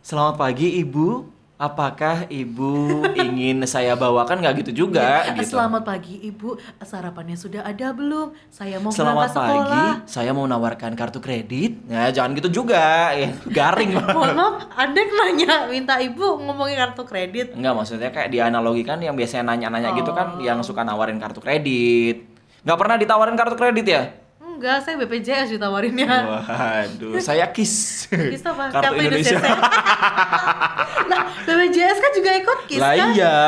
selamat 0.00 0.40
pagi 0.40 0.80
ibu 0.80 1.28
apakah 1.62 2.26
ibu 2.26 3.06
ingin 3.14 3.62
saya 3.70 3.94
bawakan 3.94 4.42
nggak 4.42 4.66
gitu 4.66 4.84
juga 4.86 5.22
Ya, 5.22 5.38
gitu 5.38 5.54
Selamat 5.54 5.86
pagi 5.86 6.18
ibu, 6.18 6.58
sarapannya 6.82 7.38
sudah 7.38 7.62
ada 7.62 7.94
belum? 7.94 8.34
Saya 8.50 8.82
mau 8.82 8.90
Selamat 8.90 9.30
sekolah. 9.30 9.46
pagi, 9.46 9.82
saya 10.10 10.34
mau 10.34 10.42
menawarkan 10.42 10.98
kartu 10.98 11.22
kredit. 11.22 11.78
Ya, 11.86 12.10
jangan 12.10 12.34
gitu 12.34 12.64
juga, 12.64 13.14
ya, 13.14 13.30
garing. 13.46 13.94
Mohon 14.16 14.32
maaf, 14.34 14.54
Anda 14.74 15.06
nanya 15.06 15.70
minta 15.70 16.02
ibu 16.02 16.42
ngomongin 16.42 16.82
kartu 16.82 17.06
kredit. 17.06 17.54
Enggak, 17.54 17.78
maksudnya 17.78 18.10
kayak 18.10 18.32
dianalogikan 18.34 18.98
yang 18.98 19.14
biasanya 19.14 19.54
nanya-nanya 19.54 19.94
gitu 19.94 20.10
kan, 20.10 20.40
yang 20.42 20.58
suka 20.66 20.82
nawarin 20.82 21.20
kartu 21.22 21.38
kredit. 21.38 22.26
Nggak 22.66 22.78
pernah 22.78 22.96
ditawarin 22.98 23.36
kartu 23.38 23.54
kredit 23.54 23.86
ya? 23.86 24.02
Enggak, 24.62 24.78
saya 24.86 24.94
BPJS 24.94 25.58
ditawarinnya. 25.58 26.06
Waduh, 26.22 27.18
saya 27.18 27.50
KIS. 27.50 28.06
KIS 28.06 28.46
apa? 28.46 28.70
Kartu 28.70 28.94
Kartu 28.94 29.02
Indonesia. 29.02 29.34
Indonesia. 29.34 29.58
nah, 31.10 31.20
BPJS 31.42 31.98
kan 31.98 32.10
juga 32.14 32.30
ikut 32.38 32.58
KIS 32.70 32.78
lah 32.78 32.94
kan? 32.94 33.08
iya, 33.10 33.38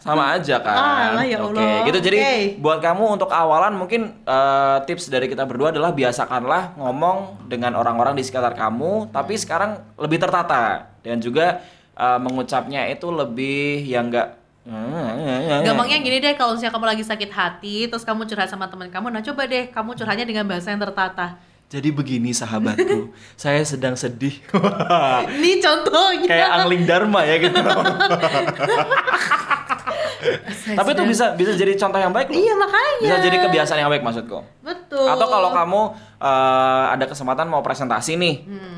sama 0.00 0.32
aja 0.32 0.56
kan. 0.64 0.72
Ah, 0.72 1.06
lah 1.20 1.24
ya 1.28 1.44
Oke, 1.44 1.60
Allah. 1.60 1.84
gitu. 1.92 1.98
Jadi 2.00 2.18
Oke. 2.24 2.36
buat 2.64 2.80
kamu 2.80 3.04
untuk 3.20 3.28
awalan 3.28 3.76
mungkin 3.76 4.24
eh, 4.24 4.76
tips 4.88 5.12
dari 5.12 5.28
kita 5.28 5.44
berdua 5.44 5.76
adalah 5.76 5.92
biasakanlah 5.92 6.80
ngomong 6.80 7.52
dengan 7.52 7.76
orang-orang 7.76 8.16
di 8.16 8.24
sekitar 8.24 8.56
kamu, 8.56 9.12
tapi 9.12 9.36
sekarang 9.36 9.76
lebih 10.00 10.24
tertata 10.24 10.88
dan 11.04 11.20
juga 11.20 11.60
eh, 12.00 12.16
mengucapnya 12.16 12.88
itu 12.88 13.12
lebih 13.12 13.84
yang 13.84 14.08
enggak 14.08 14.40
Gampangnya 14.62 15.98
gini 15.98 16.22
deh, 16.22 16.38
kalau 16.38 16.54
misalnya 16.54 16.70
kamu 16.70 16.86
lagi 16.94 17.04
sakit 17.04 17.30
hati, 17.34 17.76
terus 17.90 18.06
kamu 18.06 18.30
curhat 18.30 18.46
sama 18.46 18.70
teman 18.70 18.86
kamu, 18.94 19.10
nah 19.10 19.18
coba 19.18 19.50
deh 19.50 19.66
kamu 19.74 19.98
curhatnya 19.98 20.22
dengan 20.22 20.46
bahasa 20.46 20.70
yang 20.70 20.78
tertata. 20.78 21.34
Jadi 21.72 21.88
begini 21.88 22.36
sahabatku, 22.36 23.10
saya 23.42 23.64
sedang 23.64 23.96
sedih. 23.96 24.36
Ini 25.40 25.56
contohnya. 25.56 26.28
Kayak 26.28 26.48
Angling 26.60 26.84
Dharma 26.84 27.24
ya 27.24 27.36
gitu. 27.40 27.56
Tapi 30.78 30.88
itu 30.94 31.02
bisa 31.04 31.34
bisa 31.34 31.52
jadi 31.52 31.74
contoh 31.74 31.98
yang 31.98 32.14
baik 32.14 32.30
loh. 32.30 32.38
Iya 32.38 32.54
makanya. 32.54 32.98
Bisa 33.02 33.16
jadi 33.20 33.36
kebiasaan 33.42 33.78
yang 33.82 33.90
baik 33.90 34.02
maksudku. 34.02 34.38
Betul. 34.62 35.06
Atau 35.06 35.26
kalau 35.26 35.50
kamu 35.50 35.80
eh, 36.22 36.84
ada 36.94 37.04
kesempatan 37.04 37.46
mau 37.50 37.60
presentasi 37.60 38.14
nih, 38.14 38.34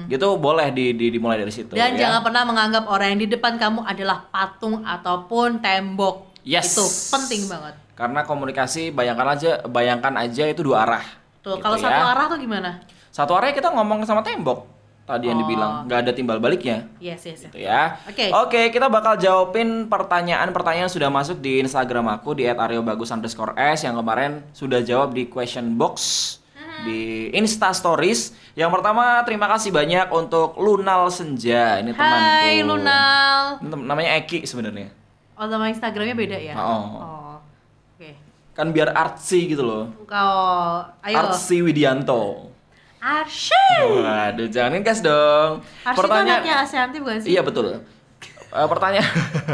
gitu 0.08 0.40
boleh 0.40 0.72
di, 0.72 0.96
di- 0.96 1.12
dimulai 1.12 1.36
dari 1.36 1.52
situ. 1.52 1.76
Hmm. 1.76 1.80
Dan 1.80 1.96
ya. 1.96 2.08
jangan 2.08 2.20
pernah 2.24 2.42
menganggap 2.48 2.84
orang 2.88 3.14
yang 3.14 3.20
di 3.20 3.28
depan 3.28 3.60
kamu 3.60 3.84
adalah 3.84 4.24
patung 4.32 4.80
ataupun 4.82 5.60
tembok. 5.60 6.32
Yes. 6.44 6.72
Itu 6.76 6.84
penting 7.12 7.48
banget. 7.48 7.74
Karena 7.94 8.26
komunikasi 8.26 8.90
bayangkan 8.90 9.38
aja 9.38 9.50
bayangkan 9.64 10.12
aja 10.18 10.44
itu 10.50 10.66
dua 10.66 10.82
arah. 10.82 11.04
Tuh, 11.44 11.56
Gitu 11.56 11.62
kalau 11.62 11.76
ya. 11.78 11.84
satu 11.86 12.02
arah 12.08 12.26
tuh 12.26 12.38
gimana? 12.40 12.70
Satu 13.14 13.32
arah 13.38 13.54
kita 13.54 13.70
ngomong 13.70 14.02
sama 14.02 14.26
tembok. 14.26 14.73
Tadi 15.04 15.28
yang 15.28 15.36
Oh. 15.36 15.42
dibilang 15.44 15.72
nggak 15.84 16.00
ada 16.00 16.12
timbal 16.16 16.40
baliknya. 16.40 16.88
Yes, 16.96 17.28
yes. 17.28 17.44
yes. 17.44 17.52
gitu 17.52 17.60
ya. 17.60 18.00
Oke. 18.08 18.32
Oke, 18.32 18.60
kita 18.72 18.88
bakal 18.88 19.20
jawabin 19.20 19.84
pertanyaan-pertanyaan 19.84 20.88
yang 20.88 20.92
sudah 20.92 21.12
masuk 21.12 21.44
di 21.44 21.60
Instagram 21.60 22.08
aku 22.08 22.32
di 22.32 22.48
@aryobagus 22.48 23.12
underscore 23.12 23.52
s 23.52 23.84
yang 23.84 23.94
kemarin 23.94 24.40
sudah 24.56 24.80
jawab 24.80 25.12
di 25.12 25.28
question 25.28 25.76
box 25.76 25.96
Mm-hmm. 26.54 26.82
di 26.86 27.00
Insta 27.34 27.70
Stories. 27.70 28.32
Yang 28.54 28.80
pertama, 28.80 29.20
terima 29.22 29.44
kasih 29.46 29.70
banyak 29.70 30.08
untuk 30.08 30.56
Lunal 30.56 31.10
Senja. 31.10 31.78
Ini 31.78 31.92
temanku. 31.92 32.24
Hai 32.40 32.62
Lunal. 32.62 33.58
Namanya 33.60 34.16
Eki 34.18 34.46
sebenarnya. 34.46 34.88
Oh, 35.34 35.44
nama 35.44 35.66
Instagramnya 35.66 36.14
beda 36.14 36.38
ya? 36.38 36.54
Oh. 36.54 36.82
Oh. 36.94 37.34
Oke. 37.94 38.14
Kan 38.54 38.70
biar 38.70 38.94
artsy 38.94 39.50
gitu 39.50 39.66
loh. 39.66 39.90
Kau, 40.06 40.86
ayo. 41.02 41.14
Artsy 41.18 41.60
Widianto. 41.60 42.53
Arsy. 43.04 43.68
Waduh, 44.00 44.48
jangan 44.48 44.80
gas 44.80 45.04
dong. 45.04 45.60
Arsy 45.84 46.00
itu 46.00 46.14
anaknya 46.16 46.54
Asyanti 46.64 46.96
bukan 47.04 47.20
sih? 47.20 47.36
Iya 47.36 47.44
betul. 47.44 47.84
Eh, 48.48 48.68
pertanyaan 48.70 49.04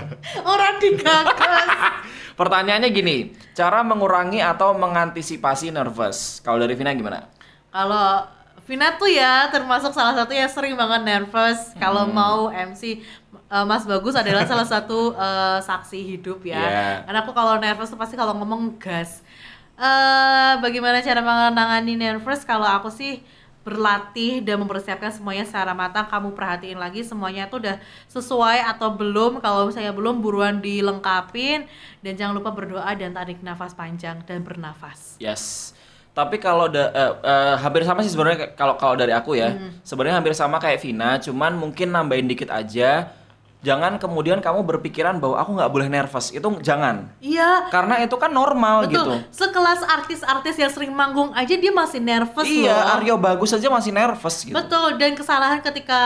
Orang 0.55 0.79
digagas. 0.79 1.67
Pertanyaannya 2.41 2.89
gini, 2.95 3.17
cara 3.53 3.83
mengurangi 3.83 4.39
atau 4.39 4.71
mengantisipasi 4.73 5.75
nervous. 5.75 6.39
Kalau 6.41 6.63
dari 6.63 6.79
Vina 6.79 6.95
gimana? 6.95 7.27
Kalau 7.69 8.25
Vina 8.65 8.95
tuh 8.95 9.11
ya 9.11 9.51
termasuk 9.51 9.91
salah 9.91 10.15
satu 10.15 10.31
yang 10.31 10.47
sering 10.47 10.79
banget 10.79 11.03
nervous 11.03 11.75
kalau 11.77 12.07
Hmm. 12.07 12.15
mau 12.15 12.39
MC 12.49 13.03
Eh, 13.51 13.67
Mas 13.67 13.83
Bagus 13.83 14.15
adalah 14.15 14.47
salah 14.47 14.63
satu 14.63 15.11
eh, 15.19 15.59
saksi 15.59 15.99
hidup 16.07 16.39
ya. 16.47 16.55
Yeah. 16.55 16.95
Karena 17.03 17.19
aku 17.27 17.35
kalau 17.35 17.59
nervous 17.59 17.91
tuh 17.91 17.99
pasti 17.99 18.15
kalau 18.15 18.39
ngomong 18.39 18.79
gas. 18.79 19.27
Eh 19.75 20.53
bagaimana 20.63 21.03
cara 21.03 21.19
menangani 21.19 21.99
nervous? 21.99 22.47
Kalau 22.47 22.63
aku 22.63 22.95
sih 22.95 23.19
berlatih 23.61 24.41
dan 24.41 24.57
mempersiapkan 24.61 25.13
semuanya 25.13 25.45
secara 25.45 25.77
matang. 25.77 26.09
Kamu 26.09 26.33
perhatiin 26.33 26.81
lagi 26.81 27.05
semuanya 27.05 27.47
tuh 27.47 27.61
udah 27.61 27.77
sesuai 28.09 28.65
atau 28.65 28.97
belum. 28.97 29.39
Kalau 29.45 29.69
misalnya 29.69 29.93
belum 29.93 30.25
buruan 30.25 30.65
dilengkapin 30.65 31.69
dan 32.01 32.13
jangan 32.17 32.35
lupa 32.41 32.51
berdoa 32.53 32.89
dan 32.97 33.13
tarik 33.13 33.45
nafas 33.45 33.77
panjang 33.77 34.25
dan 34.25 34.41
bernafas. 34.41 35.21
Yes. 35.21 35.77
Tapi 36.11 36.43
kalau 36.43 36.67
da- 36.67 36.91
eh, 36.91 37.13
eh, 37.23 37.55
hampir 37.63 37.87
sama 37.87 38.03
sih 38.03 38.11
sebenarnya 38.11 38.53
kalau 38.59 38.75
kalau 38.75 38.99
dari 38.99 39.15
aku 39.15 39.39
ya. 39.39 39.55
Sebenarnya 39.87 40.19
hampir 40.19 40.35
sama 40.35 40.59
kayak 40.59 40.83
Vina, 40.83 41.21
cuman 41.23 41.55
mungkin 41.55 41.95
nambahin 41.95 42.27
dikit 42.27 42.51
aja. 42.51 43.15
Jangan 43.61 43.97
kemudian 43.97 44.41
kamu 44.41 44.65
berpikiran 44.65 45.21
bahwa 45.21 45.37
aku 45.37 45.53
nggak 45.53 45.69
boleh 45.69 45.87
nervous. 45.87 46.33
Itu 46.33 46.49
jangan. 46.61 47.13
Iya, 47.21 47.69
Karena 47.69 48.01
itu 48.01 48.17
kan 48.17 48.29
normal 48.29 48.85
Betul. 48.85 48.91
gitu. 48.91 49.13
Sekelas 49.31 49.85
artis-artis 49.85 50.57
yang 50.57 50.69
sering 50.69 50.89
manggung 50.91 51.29
aja 51.33 51.53
dia 51.53 51.69
masih 51.69 52.01
nervous 52.01 52.49
Iya, 52.49 52.73
loh. 52.73 52.95
Aryo 52.97 53.15
bagus 53.17 53.53
aja 53.53 53.69
masih 53.69 53.93
nervous 53.93 54.43
gitu. 54.43 54.57
Betul, 54.57 54.97
dan 54.97 55.13
kesalahan 55.13 55.61
ketika 55.61 56.01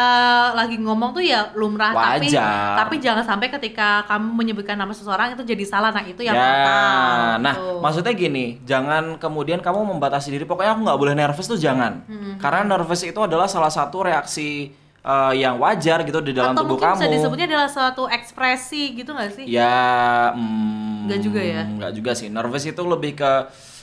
lagi 0.53 0.77
ngomong 0.77 1.15
tuh 1.15 1.23
ya 1.23 1.55
lumrah 1.55 1.95
tapi 1.95 2.27
Wajar. 2.27 2.75
tapi 2.77 2.95
jangan 2.99 3.23
sampai 3.25 3.47
ketika 3.49 4.03
kamu 4.05 4.35
menyebutkan 4.35 4.75
nama 4.75 4.91
seseorang 4.91 5.33
itu 5.33 5.47
jadi 5.47 5.63
salah. 5.63 5.91
Nah, 5.91 6.03
itu 6.03 6.21
yang 6.21 6.35
ya, 6.35 6.43
fatal. 6.43 7.39
nah 7.39 7.55
Tuh. 7.55 7.79
maksudnya 7.79 8.13
gini, 8.13 8.59
jangan 8.63 9.15
kemudian 9.17 9.59
kamu 9.59 9.95
membatasi 9.95 10.29
diri. 10.29 10.43
Pokoknya 10.43 10.75
aku 10.75 10.83
nggak 10.83 10.99
boleh 10.99 11.15
nervous 11.15 11.47
tuh 11.47 11.55
jangan, 11.57 12.03
Hmm. 12.05 12.35
karena 12.37 12.67
nervous 12.67 13.01
itu 13.01 13.17
adalah 13.17 13.47
salah 13.47 13.71
satu 13.71 14.03
reaksi 14.03 14.75
eh, 15.05 15.33
yang 15.37 15.61
wajar 15.61 16.01
gitu 16.03 16.19
di 16.19 16.33
dalam 16.33 16.57
Atau 16.57 16.65
tubuh 16.65 16.81
mungkin 16.81 16.97
bisa 16.97 17.05
kamu. 17.05 17.15
disebutnya 17.15 17.47
adalah 17.47 17.69
suatu 17.69 18.03
ekspresi 18.09 18.97
gitu 18.97 19.13
nggak 19.13 19.31
sih? 19.31 19.45
Ya, 19.45 20.33
mm, 20.33 21.05
Nggak 21.05 21.21
juga 21.21 21.41
ya? 21.41 21.63
Nggak 21.63 21.93
juga 21.93 22.11
sih. 22.13 22.29
Nervous 22.29 22.65
itu 22.65 22.83
lebih 22.83 23.13
ke 23.15 23.31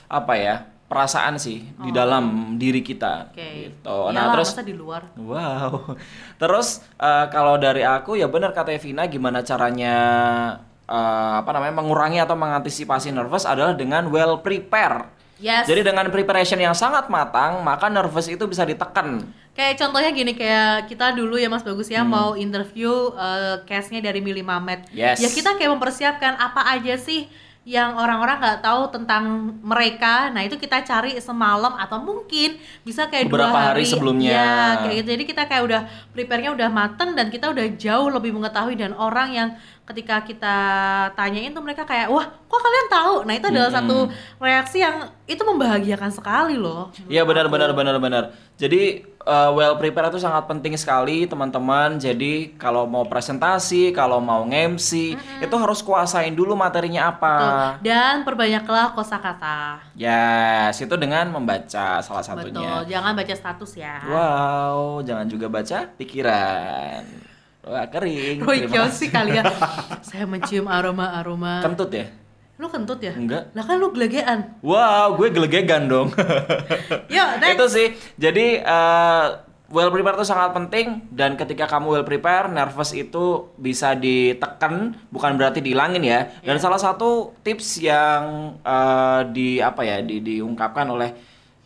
apa 0.07 0.33
ya? 0.35 0.55
Perasaan 0.85 1.39
sih 1.39 1.63
di 1.79 1.87
dalam 1.89 2.57
diri 2.59 2.83
kita. 2.83 3.31
Oh. 3.31 3.31
Oke. 3.31 3.47
Gitu. 3.63 3.87
Iyalah, 3.87 4.11
Nah 4.11 4.25
terus 4.35 4.51
di 4.59 4.75
luar. 4.75 5.07
Wow. 5.15 5.95
Terus 6.41 6.67
eh, 6.97 7.25
kalau 7.31 7.55
dari 7.55 7.79
aku 7.79 8.19
ya 8.19 8.27
benar 8.27 8.51
kata 8.51 8.75
Evina 8.75 9.07
gimana 9.07 9.39
caranya 9.39 9.95
eh, 10.83 11.33
apa 11.39 11.47
namanya 11.55 11.79
mengurangi 11.79 12.19
atau 12.19 12.35
mengantisipasi 12.35 13.15
nervous 13.15 13.47
adalah 13.47 13.71
dengan 13.71 14.11
well 14.11 14.43
prepare. 14.43 15.07
Yes. 15.41 15.65
Jadi 15.65 15.81
dengan 15.81 16.05
preparation 16.07 16.61
yang 16.61 16.77
sangat 16.77 17.09
matang, 17.09 17.65
maka 17.65 17.89
nervous 17.89 18.29
itu 18.29 18.45
bisa 18.45 18.61
ditekan. 18.61 19.25
Kayak 19.51 19.81
contohnya 19.81 20.13
gini 20.13 20.31
kayak 20.31 20.87
kita 20.87 21.11
dulu 21.11 21.35
ya 21.35 21.51
Mas 21.51 21.65
Bagus 21.65 21.89
ya 21.89 22.05
Hmm. 22.05 22.13
mau 22.13 22.29
interview 22.37 23.11
uh, 23.11 23.59
case-nya 23.65 23.99
dari 23.99 24.21
Mili 24.21 24.45
Mamet. 24.45 24.87
Yes. 24.93 25.19
Ya 25.19 25.27
kita 25.27 25.57
kayak 25.57 25.75
mempersiapkan 25.75 26.37
apa 26.37 26.61
aja 26.71 26.95
sih 26.95 27.27
yang 27.61 27.93
orang-orang 27.93 28.41
nggak 28.41 28.65
tahu 28.65 28.89
tentang 28.89 29.53
mereka. 29.61 30.33
Nah, 30.33 30.41
itu 30.41 30.57
kita 30.57 30.81
cari 30.81 31.13
semalam 31.21 31.77
atau 31.77 32.01
mungkin 32.01 32.57
bisa 32.81 33.05
kayak 33.05 33.29
Beberapa 33.29 33.53
dua 33.53 33.61
hari 33.69 33.85
sebelumnya. 33.85 34.33
Ya, 34.33 34.53
kayak 34.81 34.95
gitu. 35.05 35.09
Jadi 35.13 35.23
kita 35.29 35.43
kayak 35.45 35.63
udah 35.69 35.81
prepare-nya 36.09 36.57
udah 36.57 36.69
mateng 36.73 37.13
dan 37.13 37.29
kita 37.29 37.53
udah 37.53 37.65
jauh 37.77 38.09
lebih 38.09 38.33
mengetahui 38.33 38.81
dan 38.81 38.97
orang 38.97 39.29
yang 39.29 39.49
ketika 39.85 40.25
kita 40.25 40.55
tanyain 41.13 41.51
tuh 41.51 41.59
mereka 41.59 41.83
kayak 41.83 42.07
wah 42.07 42.23
kok 42.23 42.61
kalian 42.63 42.87
tahu 42.87 43.15
nah 43.27 43.33
itu 43.35 43.43
adalah 43.43 43.67
Hmm. 43.67 43.77
satu 43.83 43.97
reaksi 44.39 44.77
yang 44.79 45.03
itu 45.27 45.41
membahagiakan 45.43 46.07
sekali 46.07 46.55
loh 46.55 46.95
Iya 47.11 47.27
benar 47.27 47.51
benar 47.51 47.75
benar 47.75 47.99
benar. 47.99 48.23
Jadi 48.55 49.03
uh, 49.25 49.49
well 49.53 49.77
prepare 49.77 50.09
itu 50.09 50.19
sangat 50.21 50.45
penting 50.49 50.73
sekali 50.77 51.25
teman-teman. 51.29 51.97
Jadi 51.97 52.55
kalau 52.57 52.85
mau 52.85 53.05
presentasi, 53.05 53.93
kalau 53.93 54.21
mau 54.21 54.45
nge-MC, 54.47 55.17
itu 55.41 55.55
harus 55.57 55.79
kuasain 55.81 56.33
dulu 56.33 56.57
materinya 56.57 57.09
apa. 57.13 57.35
Tuh. 57.37 57.89
Dan 57.89 58.23
perbanyaklah 58.25 58.93
kosakata. 58.97 59.81
Yes, 59.97 60.81
itu 60.81 60.93
dengan 60.97 61.29
membaca 61.29 62.01
salah 62.01 62.23
satunya. 62.25 62.51
Betul, 62.51 62.79
jangan 62.89 63.11
baca 63.13 63.33
status 63.33 63.71
ya. 63.77 63.97
Wow, 64.07 65.01
jangan 65.05 65.25
juga 65.29 65.47
baca 65.49 65.77
pikiran. 65.97 67.03
Wah, 67.61 67.85
kering. 67.85 68.41
Roy 68.41 68.65
Kiyoshi 68.65 69.13
kali 69.13 69.37
ya. 69.37 69.45
Saya 70.01 70.25
mencium 70.25 70.65
aroma-aroma. 70.65 71.61
Kentut 71.61 71.93
ya? 71.93 72.09
Lu 72.61 72.69
kentut 72.69 73.01
ya? 73.01 73.09
Enggak. 73.11 73.49
Lah 73.51 73.65
kan 73.65 73.75
lu 73.75 73.89
gelegean. 73.89 74.53
Wow, 74.61 75.17
gue 75.17 75.33
gelegegan 75.33 75.89
dong. 75.89 76.13
Yuk, 77.15 77.29
next. 77.41 77.53
itu 77.57 77.65
sih. 77.67 77.87
Jadi 78.15 78.61
eh, 78.61 79.25
well 79.67 79.89
prepare 79.89 80.13
itu 80.13 80.27
sangat 80.27 80.53
penting 80.53 81.09
dan 81.09 81.33
ketika 81.33 81.65
kamu 81.65 81.87
well 81.89 82.05
prepare, 82.05 82.45
nervous 82.47 82.93
itu 82.93 83.49
bisa 83.57 83.97
ditekan, 83.97 84.93
bukan 85.09 85.31
berarti 85.35 85.57
dihilangin 85.57 86.05
ya. 86.05 86.29
Dan 86.45 86.61
Iya. 86.61 86.61
salah 86.61 86.77
satu 86.77 87.33
tips 87.41 87.81
yang 87.81 88.21
eh, 88.61 89.21
di 89.33 89.57
apa 89.57 89.81
ya, 89.81 89.97
di, 89.99 90.21
diungkapkan 90.21 90.85
oleh 90.85 91.17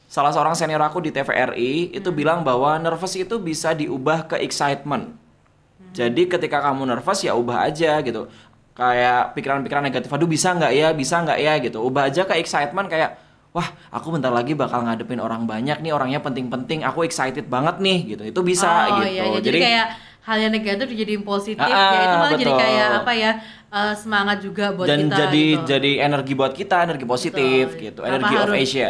salah 0.08 0.32
seorang 0.32 0.56
senior 0.56 0.80
aku 0.80 1.04
di 1.04 1.12
TVRI 1.12 1.92
itu 1.92 2.08
Hmm. 2.08 2.16
bilang 2.16 2.40
bahwa 2.40 2.80
nervous 2.80 3.20
itu 3.20 3.36
bisa 3.36 3.76
diubah 3.76 4.32
ke 4.32 4.40
excitement. 4.40 5.12
Hmm. 5.12 5.92
Jadi 5.92 6.32
ketika 6.32 6.64
kamu 6.64 6.88
nervous 6.88 7.20
ya 7.20 7.36
ubah 7.36 7.68
aja 7.68 8.00
gitu. 8.00 8.32
Kayak 8.76 9.32
pikiran-pikiran 9.40 9.84
negatif, 9.88 10.12
aduh 10.12 10.28
bisa 10.28 10.52
nggak 10.52 10.72
ya, 10.76 10.92
bisa 10.92 11.24
nggak 11.24 11.40
ya 11.40 11.54
gitu. 11.64 11.80
Ubah 11.80 12.12
aja 12.12 12.28
ke 12.28 12.36
excitement 12.44 12.92
kayak, 12.92 13.16
wah 13.56 13.72
aku 13.88 14.12
bentar 14.12 14.36
lagi 14.36 14.52
bakal 14.52 14.84
ngadepin 14.84 15.24
orang 15.24 15.48
banyak 15.48 15.80
nih, 15.80 15.96
orangnya 15.96 16.20
penting-penting, 16.20 16.84
aku 16.84 17.08
excited 17.08 17.48
banget 17.48 17.80
nih 17.80 18.16
gitu. 18.16 18.24
Itu 18.28 18.40
bisa 18.44 18.68
oh, 18.68 19.00
gitu. 19.00 19.16
Iya, 19.16 19.24
iya. 19.32 19.40
Jadi, 19.40 19.60
kayak 19.64 19.88
hal 20.26 20.38
yang 20.42 20.52
negatif 20.52 20.86
dijadiin 20.90 21.22
positif 21.22 21.62
Ah, 21.62 21.70
ya 21.70 22.02
itu 22.02 22.18
malah 22.18 22.32
jadi 22.34 22.46
betul. 22.50 22.58
kayak 22.66 22.88
apa 22.98 23.12
ya 23.14 23.32
eh, 23.70 23.94
semangat 23.94 24.38
juga 24.42 24.66
buat 24.74 24.90
dan 24.90 25.06
kita 25.06 25.16
jadi 25.22 25.44
gitu. 25.46 25.66
jadi 25.70 25.92
energi 26.02 26.34
buat 26.34 26.54
kita, 26.58 26.76
energi 26.82 27.06
positif 27.06 27.66
Betul. 27.72 27.84
gitu. 27.86 28.02
Energi 28.04 28.36
of 28.36 28.50
Asia. 28.52 28.90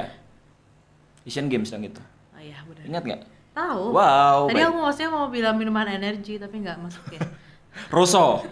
Asian 1.25 1.45
Games 1.51 1.67
dong 1.73 1.83
gitu. 1.83 2.01
Oh 2.33 2.41
iya 2.41 2.57
benar. 2.63 2.83
Ingat 2.87 3.03
nggak? 3.03 3.21
Tahu. 3.55 3.83
Wow. 3.91 4.37
Tadi 4.47 4.61
baik. 4.61 4.67
aku 4.71 4.77
maksudnya 4.79 5.09
mau 5.11 5.25
bilang 5.27 5.55
minuman 5.59 5.87
energi 5.89 6.39
tapi 6.39 6.55
nggak 6.63 6.77
masuk 6.79 7.05
ya. 7.11 7.21
Rosso. 7.93 8.43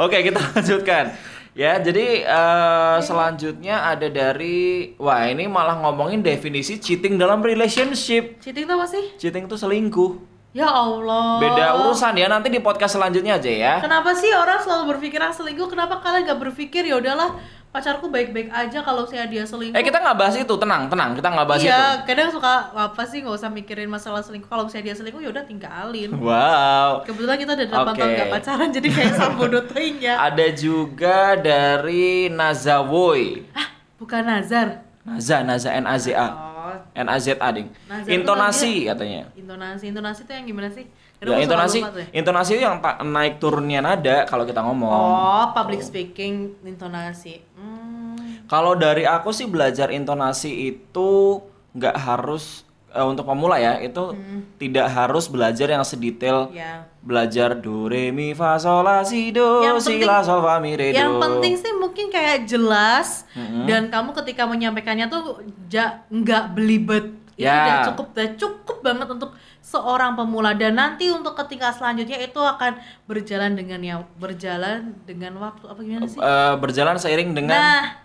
Oke, 0.00 0.22
kita 0.24 0.40
lanjutkan. 0.56 1.12
Ya, 1.52 1.76
jadi 1.76 2.24
eh, 2.24 2.98
selanjutnya 3.04 3.84
ada 3.84 4.08
dari 4.08 4.96
wah 4.96 5.28
ini 5.28 5.44
malah 5.44 5.76
ngomongin 5.84 6.24
definisi 6.24 6.80
cheating 6.80 7.20
dalam 7.20 7.44
relationship. 7.44 8.40
Cheating 8.40 8.64
itu 8.64 8.72
apa 8.72 8.86
sih? 8.88 9.04
Cheating 9.20 9.44
itu 9.44 9.56
selingkuh. 9.60 10.32
Ya 10.52 10.68
Allah. 10.68 11.40
Beda 11.40 11.80
urusan 11.80 12.12
ya 12.16 12.28
nanti 12.28 12.52
di 12.52 12.60
podcast 12.60 12.96
selanjutnya 12.96 13.40
aja 13.40 13.48
ya. 13.48 13.74
Kenapa 13.80 14.12
sih 14.12 14.28
orang 14.32 14.60
selalu 14.60 14.96
berpikir 14.96 15.20
ah 15.20 15.32
selingkuh? 15.32 15.68
Kenapa 15.72 16.00
kalian 16.04 16.28
gak 16.28 16.40
berpikir 16.40 16.84
ya 16.84 17.00
udahlah 17.00 17.36
pacarku 17.72 18.12
baik-baik 18.12 18.52
aja 18.52 18.84
kalau 18.84 19.08
saya 19.08 19.24
dia 19.24 19.48
selingkuh? 19.48 19.72
Eh 19.72 19.80
kita 19.80 19.96
nggak 19.96 20.16
bahas 20.20 20.36
itu, 20.36 20.54
tenang, 20.60 20.92
tenang, 20.92 21.16
kita 21.16 21.28
nggak 21.32 21.46
bahas 21.48 21.60
itu. 21.64 21.72
iya, 21.72 22.04
kadang 22.04 22.28
suka 22.28 22.68
apa 22.76 23.02
sih 23.08 23.24
nggak 23.24 23.32
usah 23.32 23.48
mikirin 23.48 23.88
masalah 23.88 24.20
selingkuh. 24.20 24.44
Kalau 24.44 24.68
misalnya 24.68 24.92
dia 24.92 24.96
selingkuh 25.00 25.24
ya 25.24 25.32
udah 25.32 25.44
tinggalin. 25.48 26.12
Wow. 26.12 27.00
Kebetulan 27.08 27.36
kita 27.40 27.52
udah 27.56 27.66
8 27.72 27.96
tahun 27.96 28.10
Oke. 28.12 28.20
gak 28.20 28.28
pacaran 28.28 28.68
jadi 28.68 28.88
kayak 28.92 29.12
sama 29.16 29.34
bodoh 29.40 29.64
teing 29.72 29.96
ya. 30.04 30.20
Ada 30.20 30.46
juga 30.52 31.40
dari 31.40 32.28
Nazawoy. 32.28 33.48
Ah, 33.56 33.72
bukan 33.96 34.20
Nazar. 34.20 34.84
Naza, 35.02 35.40
Naza 35.42 35.72
N 35.72 35.88
A 35.88 35.96
Z 35.96 36.12
A. 36.12 36.28
Oh, 36.28 36.51
N 36.92 37.06
A 37.08 37.16
Z 37.18 37.38
A 37.38 37.48
ding. 37.54 37.68
Itu 37.70 38.10
Intonasi 38.10 38.88
katanya. 38.90 39.30
intonasi. 39.38 39.84
Intonasi 39.88 40.20
itu 40.26 40.32
yang 40.32 40.46
gimana 40.46 40.68
sih? 40.70 40.86
Ya, 41.22 41.38
intonasi, 41.38 41.78
ya. 41.78 42.10
intonasi 42.18 42.50
itu 42.58 42.62
yang 42.66 42.82
naik 43.06 43.38
turunnya 43.38 43.78
nada 43.78 44.26
kalau 44.26 44.42
kita 44.42 44.58
ngomong. 44.58 44.90
Oh, 44.90 45.44
public 45.54 45.78
speaking 45.78 46.58
intonasi. 46.66 47.46
Hmm. 47.54 48.42
Kalau 48.50 48.74
dari 48.74 49.06
aku 49.06 49.30
sih 49.30 49.46
belajar 49.46 49.94
intonasi 49.94 50.50
itu 50.74 51.38
nggak 51.78 51.94
harus 51.94 52.66
eh, 52.92 53.02
untuk 53.02 53.24
pemula 53.24 53.56
ya, 53.56 53.76
itu 53.78 54.12
tidak 54.56 54.86
harus 54.86 55.26
belajar 55.26 55.66
yang 55.66 55.82
sedetail 55.82 56.48
Ya. 56.48 56.84
belajar 56.98 57.52
do 57.54 57.84
re 57.84 58.08
mi 58.08 58.30
fa 58.30 58.54
sol 58.54 58.80
la 58.80 59.02
si 59.02 59.28
do 59.28 59.60
Yang 59.60 59.78
si 59.80 59.88
penting- 59.96 60.06
la 60.06 60.20
sol 60.20 60.38
fa 60.38 60.56
mi 60.56 60.72
re 60.72 60.88
do. 60.88 60.96
Yang 60.96 61.12
penting 61.18 61.54
sih 61.56 61.72
mungkin 61.74 62.06
kayak 62.08 62.44
jelas 62.44 63.24
Mm-mm. 63.30 63.64
dan 63.64 63.88
kamu 63.88 64.12
ketika 64.14 64.44
menyampaikannya 64.44 65.06
tuh 65.06 65.40
ja, 65.66 66.04
nggak 66.06 66.52
belibet. 66.52 67.06
Itu 67.32 67.42
Ya. 67.42 67.58
udah 67.58 67.78
cukup, 67.88 68.06
udah 68.12 68.28
cukup 68.36 68.78
banget 68.82 69.08
untuk 69.10 69.30
seorang 69.58 70.12
pemula 70.12 70.52
dan 70.52 70.74
nanti 70.74 71.08
untuk 71.08 71.32
ketika 71.34 71.72
selanjutnya 71.72 72.20
itu 72.20 72.36
akan 72.36 72.76
berjalan 73.04 73.52
dengan 73.52 73.80
yang 73.80 74.00
berjalan 74.16 74.92
dengan 75.02 75.38
waktu 75.38 75.64
apa 75.64 75.80
gimana 75.80 76.06
sih? 76.06 76.18
Eh, 76.18 76.54
berjalan 76.56 76.94
seiring 76.94 77.32
dengan 77.32 77.56
Nah, 77.56 78.01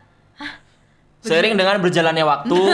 seiring 1.28 1.54
dengan 1.54 1.76
berjalannya 1.78 2.24
waktu. 2.24 2.58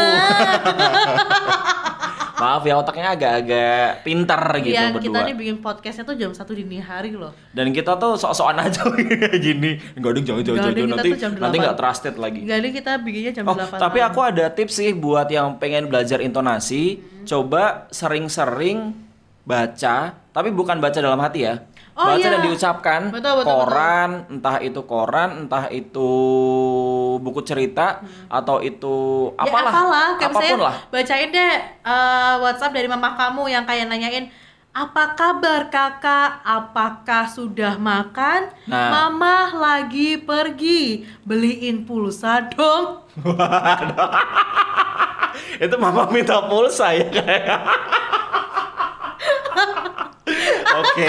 Maaf 2.33 2.67
ya 2.67 2.75
otaknya 2.75 3.15
agak-agak 3.15 4.03
pintar 4.03 4.41
gitu 4.59 4.75
ya 4.75 4.91
berdua. 4.91 5.05
kita 5.07 5.19
nih 5.31 5.35
bikin 5.37 5.55
podcastnya 5.63 6.03
tuh 6.03 6.15
jam 6.17 6.35
satu 6.35 6.51
dini 6.51 6.75
hari 6.75 7.15
loh. 7.15 7.31
Dan 7.55 7.71
kita 7.71 7.95
tuh 7.95 8.19
sok-sokan 8.19 8.59
aja 8.59 8.83
gini. 9.45 9.79
Enggak 9.95 10.09
ada 10.11 10.19
ada, 10.19 10.25
jangan 10.27 10.41
kita 10.43 10.83
nanti 10.91 11.09
nanti 11.39 11.55
8. 11.55 11.63
nggak 11.63 11.77
trusted 11.79 12.15
lagi. 12.19 12.39
Enggak 12.43 12.57
ada 12.59 12.69
kita 12.75 12.91
bikinnya 12.99 13.31
jam 13.31 13.43
Oh, 13.47 13.55
8 13.55 13.79
tapi 13.79 13.99
aku 14.03 14.19
ada 14.19 14.45
tips 14.51 14.75
sih 14.75 14.91
buat 14.91 15.31
yang 15.31 15.55
pengen 15.55 15.87
belajar 15.87 16.19
intonasi, 16.19 16.99
Hmm. 16.99 17.23
coba 17.23 17.87
sering-sering 17.95 18.91
baca, 19.47 19.95
tapi 20.33 20.49
bukan 20.51 20.83
baca 20.83 20.99
dalam 20.99 21.21
hati 21.23 21.47
ya. 21.47 21.63
Oh, 21.93 22.09
baca 22.09 22.17
iya. 22.19 22.33
dan 22.33 22.41
diucapkan 22.41 23.01
Betul, 23.13 23.45
betul, 23.45 23.53
koran, 23.53 24.09
entah 24.27 24.57
itu 24.59 24.81
koran, 24.83 25.45
entah 25.45 25.69
itu 25.69 26.11
buku 27.19 27.41
cerita 27.45 28.01
atau 28.29 28.61
itu 28.63 29.29
ya 29.37 29.45
apalah, 29.49 29.71
apalah, 29.73 30.07
kayak 30.17 30.29
apa 30.29 30.39
pun 30.39 30.41
misalnya 30.41 30.65
lah. 30.65 30.75
bacain 30.89 31.29
deh 31.29 31.55
eh, 31.85 32.33
WhatsApp 32.41 32.75
dari 32.75 32.87
mama 32.87 33.13
kamu 33.17 33.43
yang 33.49 33.63
kayak 33.65 33.89
nanyain 33.89 34.29
apa 34.73 35.13
kabar 35.13 35.69
kakak? 35.69 36.41
Apakah 36.41 37.29
sudah 37.29 37.77
makan? 37.77 38.49
Nah. 38.65 38.89
Mama 38.89 39.53
lagi 39.53 40.17
pergi 40.17 41.05
beliin 41.21 41.85
pulsa 41.85 42.49
dong. 42.49 43.05
itu 45.63 45.75
mama 45.77 46.09
minta 46.09 46.41
pulsa 46.49 46.89
ya 46.89 47.05
kayak. 47.05 47.61
Oke, 50.81 51.07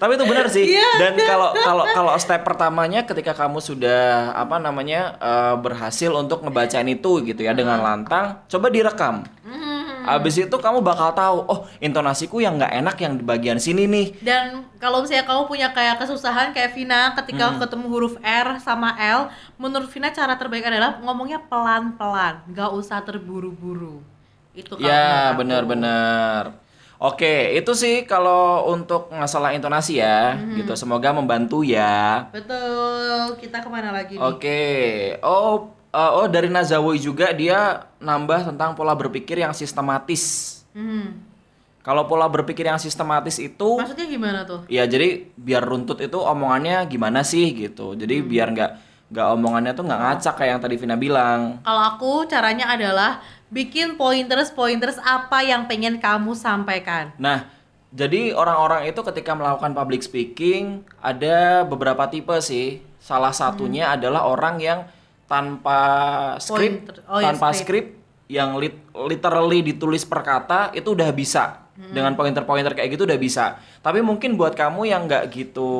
tapi 0.00 0.12
itu 0.18 0.24
benar 0.26 0.46
sih. 0.50 0.64
Iya, 0.74 0.88
Dan 0.98 1.12
kalau 1.22 1.54
kalau 1.54 1.84
kalau 1.92 2.12
step 2.18 2.42
pertamanya 2.42 3.06
ketika 3.06 3.30
kamu 3.36 3.62
sudah 3.62 4.34
apa 4.34 4.58
namanya 4.58 5.14
eh, 5.20 5.54
berhasil 5.60 6.10
untuk 6.10 6.42
ngebacain 6.42 6.88
itu 6.88 7.22
gitu 7.22 7.40
ya 7.42 7.54
dengan 7.54 7.78
lantang, 7.78 8.42
coba 8.50 8.66
direkam. 8.68 9.22
Abis 10.04 10.36
itu 10.36 10.52
kamu 10.52 10.84
bakal 10.84 11.16
tahu, 11.16 11.48
oh 11.48 11.60
intonasiku 11.80 12.36
yang 12.36 12.60
nggak 12.60 12.76
enak 12.76 12.96
yang 13.00 13.16
di 13.16 13.24
bagian 13.24 13.56
sini 13.56 13.88
nih. 13.88 14.12
Dan 14.20 14.68
kalau 14.76 15.00
misalnya 15.00 15.24
kamu 15.24 15.48
punya 15.48 15.72
kayak 15.72 15.96
kesusahan 15.96 16.52
kayak 16.52 16.76
Vina 16.76 17.16
ketika 17.16 17.48
Hmm. 17.48 17.56
ketemu 17.56 17.86
huruf 17.88 18.14
R 18.20 18.60
sama 18.60 18.92
L, 19.00 19.32
menurut 19.56 19.88
Vina 19.88 20.12
cara 20.12 20.36
terbaik 20.36 20.68
adalah 20.68 21.00
ngomongnya 21.00 21.40
pelan-pelan, 21.48 22.44
nggak 22.52 22.70
usah 22.76 23.00
terburu-buru. 23.00 24.04
Itu 24.52 24.76
kalau 24.76 24.84
Ya 24.84 25.32
benar-benar. 25.32 26.52
Oke, 27.04 27.52
itu 27.52 27.72
sih 27.74 28.08
kalau 28.08 28.64
untuk 28.66 29.12
masalah 29.12 29.52
intonasi 29.52 30.00
ya, 30.00 30.32
Hmm. 30.32 30.56
gitu. 30.56 30.72
Semoga 30.72 31.12
membantu 31.12 31.60
ya. 31.60 32.32
Betul. 32.32 33.36
Kita 33.36 33.60
ke 33.60 33.68
mana 33.68 33.92
lagi 33.92 34.16
nih? 34.16 34.24
Oke, 34.24 34.62
oh 35.20 35.68
eh, 35.92 36.10
oh 36.10 36.24
dari 36.26 36.48
Nazawi 36.48 36.96
juga 36.96 37.28
dia 37.30 37.84
nambah 38.00 38.48
tentang 38.48 38.72
pola 38.72 38.96
berpikir 38.96 39.36
yang 39.36 39.52
sistematis. 39.52 40.24
Hmm. 40.72 41.20
Kalau 41.78 42.08
pola 42.08 42.24
berpikir 42.24 42.64
yang 42.64 42.80
sistematis 42.80 43.36
itu, 43.36 43.76
Maksudnya 43.76 44.08
gimana 44.08 44.40
tuh? 44.42 44.64
ya 44.66 44.88
jadi 44.88 45.28
biar 45.36 45.60
runtut 45.60 46.00
itu 46.00 46.16
omongannya 46.16 46.88
gimana 46.88 47.20
sih 47.20 47.52
gitu. 47.52 47.92
Jadi 47.92 48.24
Hmm. 48.24 48.26
biar 48.26 48.48
nggak 48.50 48.72
nggak 49.04 49.26
omongannya 49.30 49.72
tuh 49.76 49.84
nggak 49.84 50.00
ngacak 50.00 50.34
kayak 50.34 50.50
yang 50.56 50.62
tadi 50.64 50.74
Vina 50.74 50.96
bilang. 50.96 51.60
Kalau 51.60 51.82
aku 51.86 52.24
caranya 52.24 52.72
adalah 52.72 53.20
bikin 53.54 53.94
pointers 53.94 54.50
pointers 54.50 54.98
apa 54.98 55.46
yang 55.46 55.70
pengen 55.70 56.02
kamu 56.02 56.34
sampaikan. 56.34 57.14
Nah, 57.22 57.46
jadi 57.94 58.34
orang-orang 58.34 58.90
itu 58.90 58.98
ketika 59.06 59.38
melakukan 59.38 59.70
public 59.70 60.02
speaking 60.02 60.82
ada 60.98 61.62
beberapa 61.62 62.10
tipe 62.10 62.34
sih. 62.42 62.82
Salah 62.98 63.30
satunya 63.30 63.94
adalah 63.94 64.26
orang 64.26 64.58
yang 64.58 64.80
tanpa 65.30 65.80
skrip. 66.42 66.90
Oh, 67.06 67.22
ya, 67.22 67.30
tanpa 67.30 67.54
script. 67.54 67.62
skrip 67.62 67.86
yang 68.26 68.58
lit- 68.58 68.82
literally 68.96 69.60
ditulis 69.62 70.02
per 70.02 70.26
kata 70.26 70.74
itu 70.74 70.90
udah 70.90 71.14
bisa. 71.14 71.62
Dengan 71.74 72.14
pointer-pointer 72.14 72.70
kayak 72.70 72.94
gitu 72.94 73.02
udah 73.02 73.18
bisa. 73.18 73.58
Tapi 73.82 73.98
mungkin 73.98 74.38
buat 74.38 74.54
kamu 74.54 74.86
yang 74.86 75.10
nggak 75.10 75.26
gitu 75.34 75.70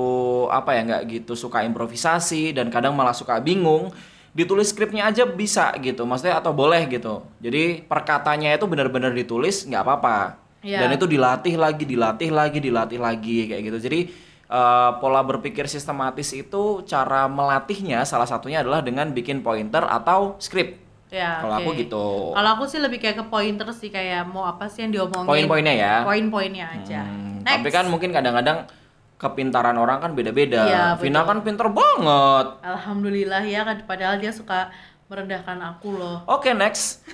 apa 0.51 0.75
ya 0.75 0.83
nggak 0.91 1.03
gitu 1.07 1.39
suka 1.39 1.63
improvisasi 1.63 2.51
dan 2.51 2.67
kadang 2.67 2.99
malah 2.99 3.15
suka 3.15 3.39
bingung, 3.39 3.95
ditulis 4.35 4.67
skripnya 4.67 5.07
aja 5.07 5.25
bisa 5.25 5.71
gitu. 5.79 6.03
Maksudnya 6.03 6.37
atau 6.37 6.51
boleh 6.51 6.85
gitu. 6.87 7.23
Jadi 7.39 7.81
perkatanya 7.83 8.51
itu 8.51 8.67
benar-benar 8.67 9.11
ditulis 9.11 9.65
nggak 9.65 9.81
apa-apa 9.81 10.19
Iya. 10.61 10.81
dan 10.81 10.97
itu 10.97 11.05
dilatih 11.05 11.55
lagi 11.55 11.85
dilatih 11.85 12.33
lagi 12.33 12.57
dilatih 12.57 12.97
lagi 12.97 13.39
kayak 13.47 13.63
gitu 13.65 13.79
jadi 13.85 14.01
eh, 14.47 14.91
pola 14.97 15.21
berpikir 15.21 15.69
sistematis 15.69 16.33
itu 16.33 16.81
cara 16.83 17.29
melatihnya 17.29 18.01
salah 18.03 18.25
satunya 18.25 18.65
adalah 18.65 18.81
dengan 18.81 19.13
bikin 19.13 19.41
pointer 19.41 19.85
atau 19.85 20.37
script 20.39 20.81
Ya. 21.13 21.39
Kalau 21.39 21.55
aku 21.55 21.71
oke. 21.71 21.79
gitu. 21.79 22.07
Kalau 22.33 22.51
aku 22.51 22.65
sih 22.65 22.81
lebih 22.81 22.99
kayak 22.99 23.15
ke 23.15 23.25
pointer 23.25 23.69
sih 23.71 23.87
kayak 23.87 24.27
mau 24.27 24.49
apa 24.49 24.67
sih 24.67 24.83
yang 24.83 24.91
diomongin. 24.91 25.29
poin-poinnya 25.29 25.75
ya 25.77 25.95
Poin-poinnya 26.03 26.67
aja. 26.75 27.07
Hmm, 27.07 27.39
Next. 27.39 27.55
tapi 27.55 27.69
kan 27.71 27.85
mungkin 27.87 28.11
kadang-kadang 28.11 28.67
kepintaran 29.17 29.75
orang 29.75 29.99
kan 29.99 30.11
beda-beda 30.13 30.63
Iya, 30.65 30.85
Vina 30.97 31.23
kan 31.23 31.41
pinter 31.41 31.67
banget 31.67 32.47
Alhamdulillah 32.61 33.43
ya 33.43 33.63
kan 33.63 33.83
padahal 33.83 34.17
dia 34.17 34.31
suka 34.31 34.69
merendahkan 35.05 35.61
aku 35.61 35.95
loh. 35.95 36.25
Oke 36.27 36.51
next 36.51 37.05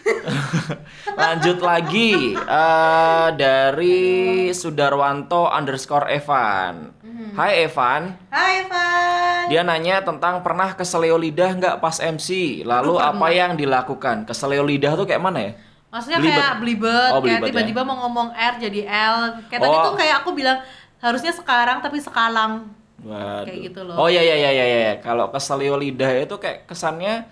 Lanjut 1.20 1.58
lagi 1.60 2.32
eh, 2.34 3.28
Dari 3.34 4.08
Sudarwanto 4.50 5.46
underscore 5.46 6.08
Evan 6.08 6.96
Hmm. 7.00 7.36
Hai 7.36 7.52
Evan 7.62 8.16
Hai 8.28 8.64
Evan. 8.64 9.42
Dia 9.48 9.60
nanya 9.60 10.00
tentang 10.00 10.40
pernah 10.40 10.72
keseleo 10.72 11.16
lidah 11.16 11.52
nggak 11.52 11.76
pas 11.76 11.98
MC 11.98 12.62
Lalu 12.62 12.96
Aduh, 12.96 13.08
apa 13.12 13.26
yang 13.28 13.52
dilakukan 13.54 14.24
Keseleo 14.24 14.62
lidah 14.62 14.94
tuh 14.94 15.04
kayak 15.04 15.20
mana 15.20 15.40
ya 15.42 15.52
Maksudnya 15.90 16.16
Belibet. 16.16 16.38
kayak 16.38 16.54
belibet, 16.56 17.10
Oh, 17.10 17.18
kayak 17.18 17.20
belibet 17.20 17.42
ya. 17.42 17.48
tiba-tiba 17.50 17.80
mau 17.82 17.96
ngomong 18.00 18.28
R 18.30 18.54
jadi 18.56 18.80
L. 18.86 19.16
Kayak 19.50 19.60
tadi 19.60 19.74
Oh. 19.74 19.84
tuh 19.84 19.94
kayak 19.98 20.14
aku 20.22 20.30
bilang 20.32 20.58
harusnya 21.00 21.32
sekarang 21.32 21.80
tapi 21.80 21.98
sekalang. 21.98 22.68
Waduh. 23.00 23.48
Kayak 23.48 23.60
gitu 23.72 23.80
loh. 23.82 23.96
Oh 23.96 24.08
iya 24.08 24.20
iya 24.20 24.36
iya 24.36 24.50
iya 24.52 24.64
iya. 24.66 24.94
Kalau 25.00 25.32
keseleo 25.32 25.74
lidah 25.74 26.12
itu 26.20 26.36
kayak 26.36 26.68
kesannya 26.68 27.24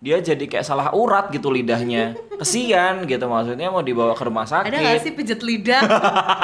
dia 0.00 0.16
jadi 0.16 0.40
kayak 0.40 0.64
salah 0.64 0.96
urat 0.96 1.28
gitu 1.28 1.52
lidahnya. 1.52 2.16
Kesian 2.40 3.04
gitu 3.04 3.28
maksudnya 3.28 3.68
mau 3.68 3.84
dibawa 3.84 4.16
ke 4.16 4.24
rumah 4.24 4.48
sakit. 4.48 4.72
Ada 4.72 4.78
gak 4.80 5.00
sih 5.04 5.12
pijet 5.12 5.40
lidah? 5.44 5.80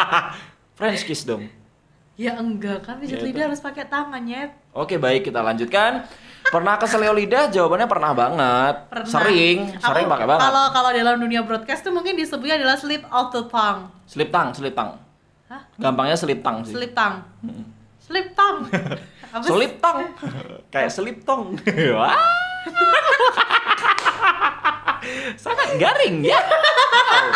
French 0.77 1.03
kiss 1.03 1.25
dong. 1.25 1.49
ya 2.17 2.33
enggak 2.33 2.81
kan 2.81 2.97
pijet 2.97 3.21
Ya, 3.21 3.29
lidah 3.29 3.45
harus 3.49 3.61
pakai 3.61 3.85
tangan 3.89 4.21
nyet. 4.21 4.53
Oke 4.73 4.97
baik 4.97 5.29
kita 5.29 5.41
lanjutkan. 5.41 6.05
Pernah 6.47 6.79
keseleo 6.79 7.13
lidah? 7.13 7.49
Jawabannya 7.51 7.89
pernah 7.91 8.13
banget. 8.13 8.75
Pernah. 8.89 9.09
Sering, 9.09 9.59
Aku- 9.73 9.85
sering 9.85 10.07
pakai 10.07 10.27
banget. 10.29 10.43
Kalau 10.47 10.65
kalau 10.71 10.91
dalam 10.93 11.17
dunia 11.19 11.41
broadcast 11.43 11.81
tuh 11.83 11.93
mungkin 11.93 12.15
disebutnya 12.15 12.57
adalah 12.57 12.77
slip 12.77 13.03
of 13.09 13.33
the 13.33 13.43
tongue. 13.49 13.89
Slip 14.05 14.29
tang, 14.31 14.53
slip 14.53 14.73
tang. 14.73 15.01
Hah? 15.47 15.63
Gampangnya 15.79 16.19
slip 16.19 16.43
tang 16.43 16.67
sih. 16.67 16.75
Slip 16.75 16.93
tongue. 16.93 17.23
Slip 18.03 18.35
tongue. 18.35 18.67
Apa 19.35 19.43
sih? 19.43 19.51
Slip 19.51 19.75
tang. 19.79 19.99
kayak 20.75 20.91
slip 20.91 21.19
tong. 21.23 21.55
Wah. 21.99 22.19
Sangat 25.39 25.79
garing 25.79 26.27
ya. 26.27 26.35
Wow. 26.35 27.27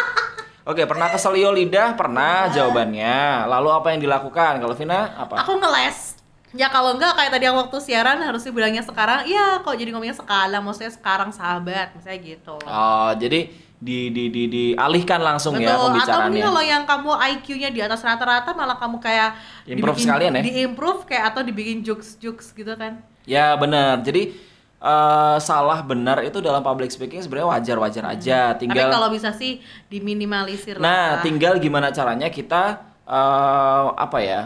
Oke, 0.70 0.87
pernah 0.87 1.11
keselio 1.11 1.51
lidah? 1.55 1.94
Pernah 1.94 2.51
jawabannya. 2.53 3.49
Lalu 3.49 3.68
apa 3.73 3.87
yang 3.94 4.01
dilakukan? 4.03 4.61
Kalau 4.61 4.75
Vina 4.77 5.14
apa? 5.18 5.42
Aku 5.42 5.57
ngeles. 5.59 6.20
Ya 6.51 6.66
kalau 6.66 6.99
enggak 6.99 7.14
kayak 7.14 7.31
tadi 7.31 7.46
yang 7.46 7.55
waktu 7.55 7.79
siaran 7.79 8.18
harusnya 8.27 8.51
bilangnya 8.51 8.83
sekarang, 8.83 9.23
iya 9.23 9.62
kok 9.62 9.70
jadi 9.79 9.94
ngomongnya 9.94 10.18
sekarang, 10.18 10.59
maksudnya 10.66 10.90
sekarang 10.90 11.31
sahabat, 11.31 11.94
misalnya 11.94 12.18
gitu. 12.27 12.59
Oh, 12.66 13.11
jadi 13.14 13.55
di 13.81 14.12
di 14.12 14.29
di 14.29 14.43
dialihkan 14.47 15.25
langsung 15.25 15.57
ya 15.57 15.73
Betul, 15.73 15.73
atau 15.73 15.88
mungkin 15.88 16.05
pembicaraannya. 16.05 16.45
kalau 16.45 16.62
yang 16.62 16.85
kamu 16.85 17.11
IQ-nya 17.16 17.69
di 17.73 17.81
atas 17.81 18.05
rata-rata 18.05 18.53
malah 18.53 18.77
kamu 18.77 19.01
kayak 19.01 19.31
Improve 19.64 19.97
sekalian 19.97 20.37
ya? 20.37 20.43
Di-improve 20.45 21.09
kayak 21.09 21.25
atau 21.33 21.40
dibikin 21.40 21.81
jokes-jokes 21.81 22.53
gitu 22.53 22.77
kan. 22.77 23.01
Ya 23.25 23.57
benar. 23.57 24.05
Jadi 24.05 24.37
eh, 24.81 25.37
salah 25.40 25.81
benar 25.81 26.21
itu 26.21 26.40
dalam 26.40 26.61
public 26.61 26.93
speaking 26.93 27.21
sebenarnya 27.21 27.49
wajar-wajar 27.57 28.05
aja. 28.07 28.53
Tinggal 28.55 28.88
Tapi 28.88 28.95
kalau 28.95 29.09
bisa 29.09 29.31
sih 29.33 29.61
diminimalisir 29.88 30.77
Nah, 30.77 31.21
lah. 31.21 31.25
tinggal 31.25 31.57
gimana 31.57 31.88
caranya 31.90 32.29
kita 32.29 32.85
eh, 33.09 33.87
apa 33.97 34.19
ya? 34.21 34.43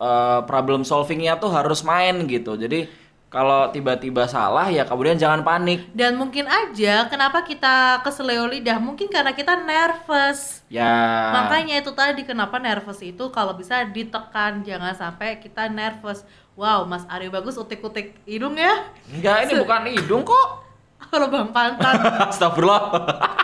eh, 0.00 0.40
problem 0.48 0.80
solvingnya 0.82 1.36
tuh 1.36 1.52
harus 1.52 1.80
main 1.84 2.24
gitu. 2.24 2.56
Jadi 2.56 2.88
kalau 3.30 3.70
tiba-tiba 3.70 4.26
salah 4.26 4.66
ya 4.74 4.82
kemudian 4.82 5.14
jangan 5.14 5.46
panik. 5.46 5.86
Dan 5.94 6.18
mungkin 6.18 6.50
aja 6.50 7.06
kenapa 7.06 7.46
kita 7.46 8.02
keseleo 8.02 8.50
lidah 8.50 8.82
mungkin 8.82 9.06
karena 9.06 9.30
kita 9.30 9.54
nervous. 9.54 10.66
Ya. 10.66 11.30
Makanya 11.30 11.78
itu 11.78 11.94
tadi 11.94 12.26
kenapa 12.26 12.58
nervous 12.58 12.98
itu 12.98 13.30
kalau 13.30 13.54
bisa 13.54 13.86
ditekan 13.86 14.66
jangan 14.66 14.92
sampai 14.98 15.38
kita 15.38 15.70
nervous. 15.70 16.26
Wow, 16.58 16.84
Mas 16.90 17.06
Aryo 17.06 17.30
bagus 17.30 17.54
utik-utik 17.54 18.18
hidung 18.26 18.58
ya. 18.58 18.90
Enggak, 19.06 19.46
ini 19.46 19.52
bukan 19.62 19.80
hidung 19.94 20.22
kok. 20.26 20.66
Kalau 21.10 21.32
Bang 21.32 21.54
Pantan. 21.54 21.96
Astagfirullah. 22.34 23.39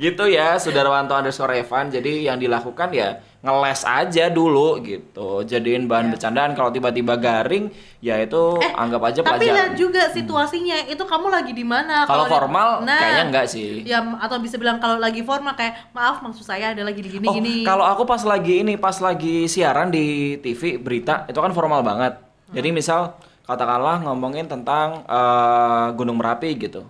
Gitu 0.00 0.24
ya, 0.24 0.56
Sudarwanto 0.56 1.12
underscore 1.12 1.52
Evan. 1.54 1.86
Jadi 1.86 2.24
yang 2.24 2.34
dilakukan 2.34 2.88
ya 2.90 3.08
ngeles 3.38 3.84
aja 3.84 4.28
dulu 4.28 4.80
gitu. 4.80 5.40
Jadiin 5.42 5.84
bahan 5.84 6.08
Ya. 6.08 6.10
bercandaan. 6.10 6.52
Kalau 6.52 6.68
tiba-tiba 6.68 7.14
garing, 7.14 7.68
ya 7.98 8.16
itu 8.16 8.40
anggap 8.74 9.00
aja 9.02 9.20
Eh, 9.20 9.26
Tapi 9.26 9.44
lihat 9.44 9.54
pelajaran. 9.68 9.76
juga 9.76 10.02
situasinya, 10.08 10.76
itu 10.86 11.00
kamu 11.02 11.26
lagi 11.28 11.52
di 11.52 11.62
mana? 11.62 12.04
Kalau 12.04 12.24
formal 12.26 12.80
Nah, 12.80 12.96
kayaknya 12.96 13.24
enggak 13.28 13.46
sih. 13.46 13.84
Ya 13.84 14.00
atau 14.00 14.36
bisa 14.38 14.56
bilang 14.56 14.76
kalau 14.76 14.96
lagi 14.96 15.20
formal 15.20 15.52
kayak 15.52 15.92
maaf 15.92 16.20
maksud 16.20 16.42
saya 16.42 16.72
ada 16.72 16.80
lagi 16.80 17.00
di 17.00 17.10
gini 17.10 17.26
Oh, 17.26 17.32
gini. 17.32 17.56
kalau 17.62 17.84
aku 17.84 18.02
pas 18.02 18.20
lagi 18.22 18.60
ini, 18.60 18.74
pas 18.74 18.96
lagi 18.98 19.44
siaran 19.46 19.88
di 19.88 20.06
TV 20.38 20.76
berita, 20.76 21.24
itu 21.24 21.36
kan 21.36 21.52
formal 21.52 21.80
banget. 21.80 22.16
Jadi 22.50 22.68
misal 22.70 23.14
katakanlah 23.42 24.00
ngomongin 24.00 24.46
tentang 24.46 25.00
eh, 25.02 25.86
Gunung 25.92 26.16
Merapi 26.16 26.56
gitu. 26.56 26.88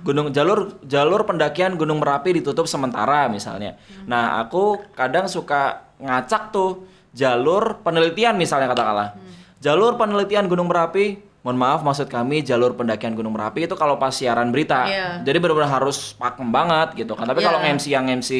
Gunung 0.00 0.32
jalur 0.32 0.80
jalur 0.84 1.22
pendakian 1.28 1.76
Gunung 1.76 2.00
Merapi 2.00 2.40
ditutup 2.40 2.64
sementara 2.64 3.28
misalnya. 3.28 3.76
Nah, 4.08 4.40
aku 4.40 4.80
kadang 4.96 5.28
suka 5.28 5.92
ngacak 6.00 6.52
tuh 6.54 6.88
jalur 7.12 7.82
penelitian 7.84 8.36
misalnya 8.38 8.70
katakanlah. 8.70 9.16
Jalur 9.60 10.00
penelitian 10.00 10.48
Gunung 10.48 10.72
Merapi 10.72 11.30
Mohon 11.40 11.56
maaf 11.56 11.80
maksud 11.80 12.12
kami 12.12 12.44
jalur 12.44 12.76
pendakian 12.76 13.16
Gunung 13.16 13.32
Merapi 13.32 13.64
itu 13.64 13.72
kalau 13.72 13.96
pas 13.96 14.12
siaran 14.12 14.52
berita. 14.52 14.84
Iya. 14.84 15.24
Jadi 15.24 15.36
benar-benar 15.40 15.80
harus 15.80 16.12
pakem 16.12 16.52
banget 16.52 17.00
gitu 17.00 17.16
kan. 17.16 17.24
Tapi 17.24 17.40
kalau 17.40 17.64
Iya. 17.64 17.80
MC 17.80 17.84
yang 17.88 18.06
MC 18.12 18.30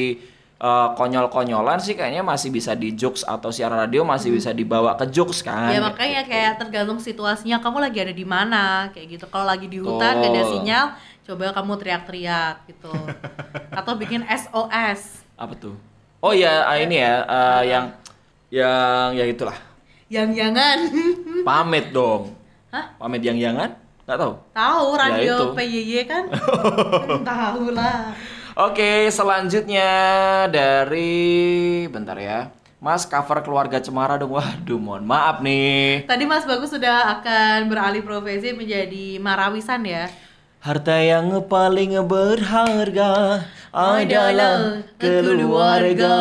eh, 0.60 0.88
konyol-konyolan 0.92 1.80
sih 1.80 1.96
kayaknya 1.96 2.20
masih 2.20 2.52
bisa 2.52 2.76
di 2.76 2.92
jokes 2.92 3.24
atau 3.24 3.48
siaran 3.48 3.80
radio 3.80 4.04
masih 4.04 4.28
bisa 4.36 4.52
dibawa 4.52 4.92
ke 5.00 5.08
jokes 5.08 5.40
kan. 5.40 5.72
ya 5.72 5.80
makanya 5.80 6.28
kayak 6.28 6.60
tergantung 6.60 7.00
situasinya 7.00 7.64
kamu 7.64 7.88
lagi 7.88 7.98
ada 8.04 8.12
di 8.12 8.26
mana 8.28 8.92
kayak 8.92 9.16
gitu. 9.16 9.24
Kalau 9.32 9.48
lagi 9.48 9.64
di 9.64 9.80
hutan 9.80 10.20
gak 10.20 10.28
ada 10.28 10.42
sinyal, 10.44 10.84
coba 11.26 11.52
kamu 11.52 11.72
teriak-teriak 11.80 12.54
gitu. 12.68 12.92
Atau 13.78 13.96
bikin 13.96 14.24
SOS. 14.26 15.24
Apa 15.36 15.54
tuh? 15.56 15.74
Oh 16.20 16.36
ya 16.36 16.68
ah, 16.68 16.76
ini 16.76 17.00
ya 17.00 17.24
eh, 17.24 17.62
yang 17.72 17.84
yang 18.52 19.08
ya 19.16 19.24
itulah. 19.24 19.56
Yang 20.10 20.28
jangan. 20.36 20.78
Pamit 21.48 21.94
dong. 21.94 22.34
Hah? 22.74 22.92
Pamit 22.98 23.22
yang 23.24 23.38
jangan? 23.38 23.72
Nggak 24.04 24.18
tahu. 24.18 24.32
Tahu 24.50 24.86
Ya, 24.90 24.98
radio 25.06 25.34
itu. 25.38 25.46
PYY 25.54 25.92
kan? 26.10 26.24
Tahu 27.30 27.64
lah. 27.70 28.10
Oke, 28.58 29.06
selanjutnya 29.08 29.88
dari 30.50 31.86
bentar 31.86 32.18
ya. 32.18 32.50
Mas 32.82 33.06
cover 33.06 33.38
keluarga 33.44 33.78
Cemara 33.78 34.18
dong. 34.18 34.34
Waduh, 34.34 34.80
mohon 34.82 35.06
maaf 35.06 35.38
nih. 35.44 36.08
Tadi 36.10 36.24
Mas 36.26 36.42
Bagus 36.42 36.74
sudah 36.74 37.20
akan 37.20 37.70
beralih 37.70 38.02
profesi 38.02 38.50
menjadi 38.50 39.20
marawisan 39.22 39.84
ya. 39.86 40.10
Harta 40.60 40.92
yang 41.00 41.40
paling 41.48 41.96
berharga 42.04 43.40
adalah 43.72 44.84
keluarga. 45.00 46.16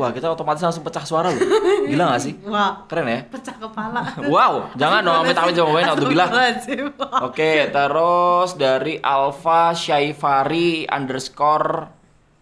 Wah, 0.00 0.16
kita 0.16 0.32
otomatis 0.32 0.64
langsung 0.64 0.80
pecah 0.80 1.04
suara 1.04 1.28
loh. 1.28 1.44
Gila 1.84 2.16
gak 2.16 2.22
sih? 2.24 2.40
Wah, 2.48 2.88
Keren 2.88 3.04
ya? 3.04 3.20
pecah 3.28 3.52
kepala. 3.60 4.00
Wow, 4.32 4.72
jangan 4.80 5.04
dong 5.04 5.28
coba 5.28 5.70
main 5.76 5.84
bilang. 6.08 6.32
Astagfirullahaladzim. 6.32 6.86
Oke, 7.20 7.68
terus 7.68 8.50
dari 8.56 8.96
Alfa 9.04 9.76
Syaifari 9.76 10.88
underscore 10.88 11.92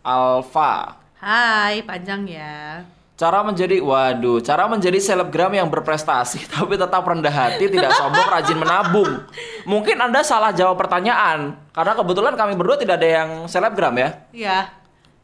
Alfa. 0.06 1.02
Hai, 1.18 1.82
panjang 1.82 2.30
ya. 2.30 2.86
Cara 3.14 3.46
menjadi, 3.46 3.78
waduh, 3.78 4.42
cara 4.42 4.66
menjadi 4.66 4.98
selebgram 4.98 5.54
yang 5.54 5.70
berprestasi 5.70 6.46
tapi 6.54 6.74
tetap 6.74 7.06
rendah 7.06 7.30
hati, 7.30 7.70
tidak 7.70 7.94
sombong, 7.94 8.26
rajin 8.26 8.58
menabung. 8.58 9.22
Mungkin 9.70 9.94
Anda 10.02 10.26
salah 10.26 10.50
jawab 10.50 10.74
pertanyaan, 10.74 11.54
karena 11.70 11.92
kebetulan 11.94 12.34
kami 12.34 12.58
berdua 12.58 12.74
tidak 12.74 12.98
ada 12.98 13.08
yang 13.22 13.30
selebgram 13.46 13.94
ya. 13.94 14.08
Iya, 14.34 14.58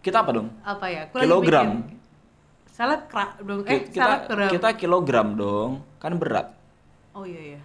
Kita 0.07 0.23
apa 0.23 0.31
dong? 0.31 0.55
apa 0.63 0.87
ya? 0.87 1.11
Aku 1.11 1.19
lagi 1.19 1.27
Kilogram. 1.27 1.69
Selebgram 2.71 3.31
dong. 3.43 3.61
Eh, 3.67 3.83
Ki- 3.83 3.87
kita, 3.91 4.07
selebgram. 4.07 4.51
kita 4.55 4.69
kilogram 4.79 5.29
dong, 5.35 5.71
kan 5.99 6.15
berat. 6.15 6.47
Oh 7.11 7.27
iya 7.27 7.59
iya. 7.59 7.61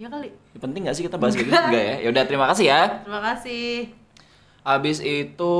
Ya 0.00 0.08
kali. 0.08 0.32
Ya, 0.32 0.58
penting 0.58 0.88
nggak 0.88 0.96
sih 0.96 1.04
kita 1.04 1.20
bahas 1.20 1.36
gitu? 1.36 1.52
Enggak 1.52 1.84
ya? 1.84 1.94
Ya 2.02 2.08
udah 2.10 2.24
terima 2.24 2.48
kasih 2.48 2.66
ya. 2.72 2.80
Terima 3.04 3.20
kasih. 3.20 3.92
Habis 4.64 5.04
itu 5.04 5.56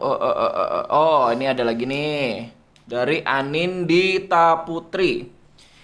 oh, 0.00 0.16
oh, 0.16 0.48
oh, 0.48 0.68
oh, 0.72 0.84
oh, 0.88 1.20
ini 1.36 1.44
ada 1.44 1.60
lagi 1.60 1.84
nih 1.84 2.55
dari 2.86 3.20
Anindita 3.26 4.62
Putri. 4.62 5.26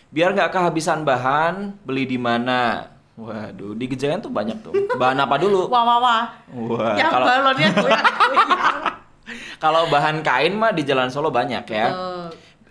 Biar 0.09 0.33
nggak 0.33 0.55
kehabisan 0.55 1.03
bahan, 1.03 1.83
beli 1.83 2.07
di 2.07 2.17
mana? 2.17 2.87
Waduh, 3.19 3.77
di 3.77 3.85
Gejayan 3.91 4.23
tuh 4.25 4.33
banyak 4.33 4.63
tuh. 4.65 4.73
Bahan 4.97 5.19
apa 5.21 5.37
dulu? 5.37 5.69
Wah 5.73 5.85
wah 5.85 5.99
wah. 6.01 6.25
Wah, 6.55 6.97
Yang 6.97 7.11
kalau 7.13 7.27
balonnya 7.29 7.69
kalau 9.63 9.83
bahan 9.93 10.25
kain 10.25 10.55
mah 10.57 10.73
di 10.73 10.83
Jalan 10.83 11.13
Solo 11.13 11.29
banyak 11.29 11.65
ya. 11.69 11.87
Betul. 11.93 12.23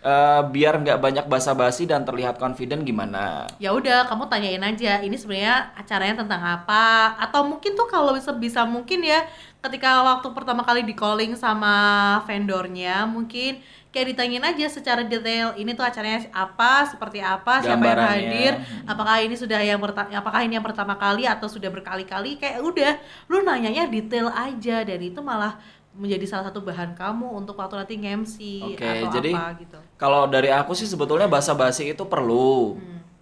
Eh, 0.02 0.41
biar 0.50 0.82
nggak 0.82 0.98
banyak 0.98 1.26
basa-basi 1.30 1.86
dan 1.86 2.02
terlihat 2.02 2.41
confident 2.41 2.82
gimana? 2.82 3.46
ya 3.62 3.70
udah 3.70 4.10
kamu 4.10 4.34
tanyain 4.34 4.63
aja 4.65 4.98
ini 4.98 5.13
sebenarnya 5.13 5.78
acaranya 5.78 6.26
tentang 6.26 6.41
apa 6.41 7.13
atau 7.22 7.46
mungkin 7.46 7.78
tuh 7.78 7.86
kalau 7.86 8.17
bisa 8.17 8.34
bisa 8.34 8.65
mungkin 8.65 9.06
ya 9.06 9.22
ketika 9.62 10.02
waktu 10.02 10.34
pertama 10.34 10.65
kali 10.65 10.82
di 10.89 10.98
calling 10.98 11.38
sama 11.38 12.17
vendornya 12.26 13.06
mungkin 13.06 13.62
kayak 13.91 14.15
ditanyain 14.15 14.43
aja 14.56 14.65
secara 14.71 15.04
detail 15.04 15.51
ini 15.60 15.75
tuh 15.75 15.84
acaranya 15.84 16.23
apa 16.32 16.88
seperti 16.88 17.19
apa 17.19 17.60
siapa 17.60 17.84
yang 17.84 18.08
hadir 18.08 18.54
apakah 18.88 19.19
ini 19.19 19.36
sudah 19.36 19.60
yang 19.60 19.84
apakah 20.15 20.41
ini 20.47 20.56
yang 20.56 20.63
pertama 20.63 20.95
kali 20.95 21.27
atau 21.27 21.51
sudah 21.51 21.67
berkali-kali 21.67 22.39
kayak 22.39 22.63
udah. 22.63 22.95
Lu 23.27 23.43
nanyanya 23.43 23.91
detail 23.91 24.32
aja 24.32 24.88
dan 24.88 24.99
itu 25.04 25.19
malah 25.19 25.60
menjadi 25.91 26.23
salah 26.23 26.47
satu 26.47 26.63
bahan 26.63 26.95
kamu 26.95 27.36
untuk 27.36 27.60
waktu 27.60 27.75
nanti 27.84 27.99
nge-MC 27.99 28.36
Oke, 28.63 28.88
atau 28.88 29.08
jadi 29.12 29.32
apa 29.36 29.60
gitu. 29.60 29.77
Kalau 29.99 30.23
dari 30.32 30.47
aku 30.47 30.71
sih 30.71 30.88
sebetulnya 30.88 31.27
basa-basi 31.27 31.91
itu 31.91 32.08
perlu. 32.08 32.80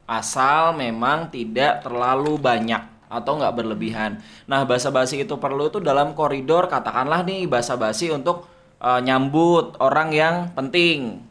Asal 0.10 0.74
memang 0.74 1.30
tidak 1.30 1.86
terlalu 1.86 2.38
banyak 2.38 2.82
atau 3.10 3.42
nggak 3.42 3.54
berlebihan. 3.58 4.22
Nah, 4.46 4.66
basa-basi 4.66 5.22
itu 5.26 5.38
perlu 5.38 5.70
itu 5.70 5.82
dalam 5.82 6.14
koridor 6.14 6.70
katakanlah 6.70 7.26
nih 7.26 7.50
basa-basi 7.50 8.14
untuk 8.14 8.46
eh, 8.80 9.00
nyambut 9.04 9.76
orang 9.84 10.10
yang 10.16 10.36
penting. 10.56 11.24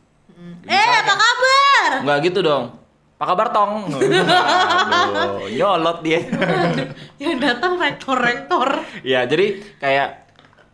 eh 0.69 0.85
apa 0.85 1.15
kabar 1.17 1.91
Nggak 2.05 2.19
gitu 2.29 2.41
dong. 2.45 2.65
Apa 3.19 3.35
kabar 3.35 3.47
tong? 3.51 3.91
Aduh, 3.99 5.51
nyolot 5.51 5.99
dia. 6.07 6.23
yang 7.23 7.43
datang 7.43 7.75
rektor-rektor 7.75 8.87
ya, 9.03 9.27
jadi 9.27 9.59
kayak 9.83 10.28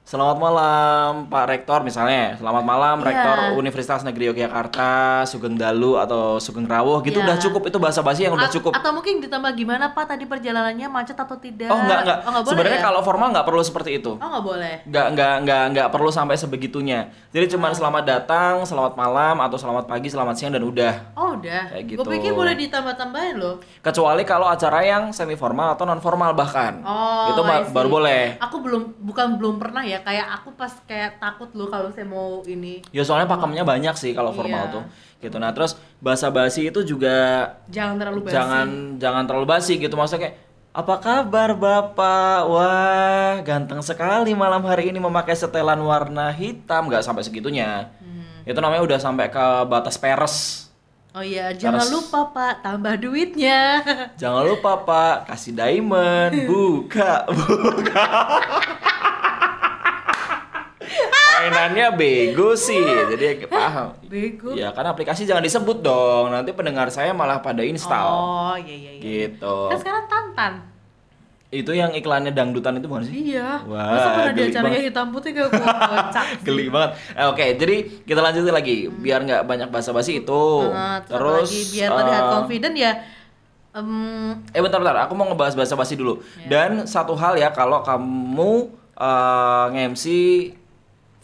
Selamat 0.05 0.37
malam 0.37 1.33
Pak 1.33 1.45
Rektor 1.49 1.81
misalnya. 1.81 2.37
Selamat 2.37 2.61
malam 2.61 3.01
Iya. 3.01 3.09
Rektor 3.09 3.37
Universitas 3.57 4.05
Negeri 4.05 4.29
Yogyakarta, 4.29 5.25
Sugeng 5.25 5.57
Dalu 5.57 5.97
atau 5.97 6.37
Sugeng 6.37 6.69
Rawuh 6.69 7.01
gitu 7.01 7.25
Iya. 7.25 7.33
udah 7.33 7.37
cukup 7.41 7.73
itu 7.73 7.81
bahasa 7.81 8.05
basi 8.05 8.29
yang 8.29 8.37
udah 8.37 8.53
cukup. 8.53 8.77
Atau 8.77 8.93
mungkin 8.93 9.25
ditambah 9.25 9.57
gimana 9.57 9.97
Pak 9.97 10.13
tadi 10.13 10.29
perjalanannya 10.29 10.93
macet 10.93 11.17
atau 11.17 11.41
tidak? 11.41 11.73
Oh 11.73 11.81
enggak 11.81 12.05
enggak. 12.05 12.19
Oh, 12.21 12.45
Sebenarnya 12.45 12.85
ya? 12.85 12.85
kalau 12.85 13.01
formal 13.01 13.33
nggak 13.33 13.49
perlu 13.49 13.65
seperti 13.65 13.97
itu. 13.97 14.13
Oh 14.13 14.29
nggak 14.29 14.45
boleh. 14.45 14.75
Nggak 14.85 15.07
nggak 15.17 15.35
nggak 15.41 15.63
nggak 15.73 15.89
perlu 15.89 16.11
sampai 16.13 16.37
sebegitunya. 16.37 17.09
Jadi 17.33 17.57
cuman 17.57 17.73
Oh. 17.73 17.77
selamat 17.81 18.05
datang, 18.05 18.55
selamat 18.61 19.01
malam 19.01 19.41
atau 19.41 19.57
selamat 19.57 19.89
pagi, 19.89 20.13
selamat 20.13 20.35
siang 20.37 20.53
dan 20.53 20.69
udah. 20.69 21.17
Oh 21.17 21.33
udah. 21.33 21.73
Kayak 21.73 21.85
Gue 21.89 21.97
gitu. 21.97 22.11
pikir 22.13 22.37
boleh 22.37 22.53
ditambah-tambahin 22.53 23.41
loh. 23.41 23.57
Kecuali 23.81 24.21
kalau 24.29 24.53
acara 24.53 24.85
yang 24.85 25.17
semi 25.17 25.33
formal 25.33 25.73
atau 25.73 25.89
non 25.89 26.05
formal 26.05 26.37
bahkan. 26.37 26.85
Oh. 26.85 27.33
itu 27.33 27.41
baru 27.73 27.89
boleh. 27.89 28.37
Aku 28.37 28.61
belum 28.61 29.01
bukan 29.01 29.41
belum 29.41 29.57
pernah 29.57 29.81
ya 29.81 29.94
ya 29.95 30.01
kayak 30.01 30.27
aku 30.35 30.49
pas 30.53 30.73
kayak 30.83 31.17
takut 31.17 31.49
loh 31.53 31.67
kalau 31.67 31.89
saya 31.89 32.05
mau 32.05 32.43
ini 32.45 32.83
Ya 32.91 33.01
soalnya 33.01 33.27
pakemnya 33.27 33.63
banyak 33.63 33.95
sih 33.95 34.11
kalau 34.11 34.31
formal 34.31 34.67
Iya. 34.67 34.75
tuh. 34.75 34.85
Gitu. 35.19 35.37
Nah, 35.39 35.51
terus 35.51 35.73
bahasa 35.99 36.29
basi 36.29 36.69
itu 36.69 36.83
juga 36.83 37.49
jangan 37.67 37.97
terlalu 37.97 38.21
basi 38.23 38.35
jangan 38.35 38.69
jangan 38.99 39.25
terlalu 39.25 39.47
basi 39.49 39.73
gitu 39.77 39.95
maksudnya 39.95 40.29
kayak 40.29 40.37
apa 40.75 40.95
kabar 40.99 41.51
Bapak? 41.55 42.39
Wah, 42.45 43.39
ganteng 43.41 43.79
sekali 43.79 44.35
malam 44.35 44.61
hari 44.63 44.91
ini 44.91 44.99
memakai 44.99 45.33
setelan 45.33 45.79
warna 45.79 46.29
hitam. 46.29 46.91
nggak 46.91 47.01
sampai 47.01 47.23
segitunya. 47.23 47.95
Hmm. 47.97 48.43
Itu 48.43 48.59
namanya 48.59 48.83
udah 48.83 48.99
sampai 48.99 49.31
ke 49.31 49.45
batas 49.65 49.95
peres. 49.97 50.67
oh 51.15 51.23
iya 51.23 51.55
jangan 51.55 51.87
lupa 51.87 52.27
pak 52.29 52.55
tambah 52.61 52.99
duitnya 52.99 53.87
Jangan 54.19 54.45
lupa 54.45 54.83
Pak, 54.83 55.31
kasih 55.31 55.55
diamond, 55.55 56.35
buka, 56.51 57.23
buka. 57.31 58.07
Mainannya 61.47 61.87
bego 61.93 62.53
sih, 62.55 62.81
jadi 62.81 63.39
paham. 63.51 63.93
bego 64.05 64.53
Ya 64.53 64.71
kan 64.71 64.85
aplikasi 64.87 65.23
jangan 65.23 65.41
disebut 65.41 65.79
dong, 65.79 66.29
nanti 66.29 66.51
pendengar 66.51 66.89
saya 66.89 67.11
malah 67.11 67.39
pada 67.39 67.61
install. 67.61 68.09
oh 68.09 68.55
iya 68.57 68.73
iya 68.73 68.91
iya 68.95 69.03
Gitu. 69.29 69.57
kan 69.69 69.77
sekarang 69.77 70.05
tantan 70.07 70.53
Itu 71.49 71.71
yang 71.71 71.93
iklannya 71.93 72.31
dangdutan 72.31 72.75
itu 72.75 72.87
bukan 72.87 73.05
sih? 73.05 73.31
iya 73.31 73.63
Wah, 73.63 73.87
masa 73.89 74.09
pernah 74.13 74.33
di 74.33 74.43
acaranya 74.45 74.63
banget. 74.75 74.89
hitam 74.89 75.07
putih 75.09 75.31
kayak 75.31 75.49
gua 75.51 75.71
kocak. 75.93 76.27
Geli 76.43 76.67
banget. 76.67 76.91
Eh, 77.13 77.27
Oke, 77.27 77.45
jadi 77.55 77.75
kita 78.03 78.21
lanjutin 78.21 78.51
lagi, 78.51 78.77
biar 78.89 79.21
nggak 79.23 79.43
banyak 79.45 79.69
basa-basi 79.69 80.19
itu. 80.19 80.45
Nah, 80.67 80.99
terus, 81.01 81.47
lagi 81.47 81.63
biar 81.71 81.91
terlihat 81.93 82.23
eh, 82.23 82.31
confident 82.33 82.75
ya 82.75 82.93
em, 83.71 83.89
Eh 84.49 84.59
bentar 84.59 84.79
bentar, 84.79 84.97
aku 85.01 85.13
mau 85.13 85.27
ngebahas 85.27 85.55
bahasa 85.55 85.75
basi 85.75 85.95
dulu. 85.95 86.19
Ya. 86.41 86.47
Dan 86.49 86.71
satu 86.85 87.15
hal 87.15 87.37
ya 87.37 87.51
kalau 87.51 87.83
kamu 87.83 88.53
eh, 88.97 89.65
nge-MC 89.71 90.05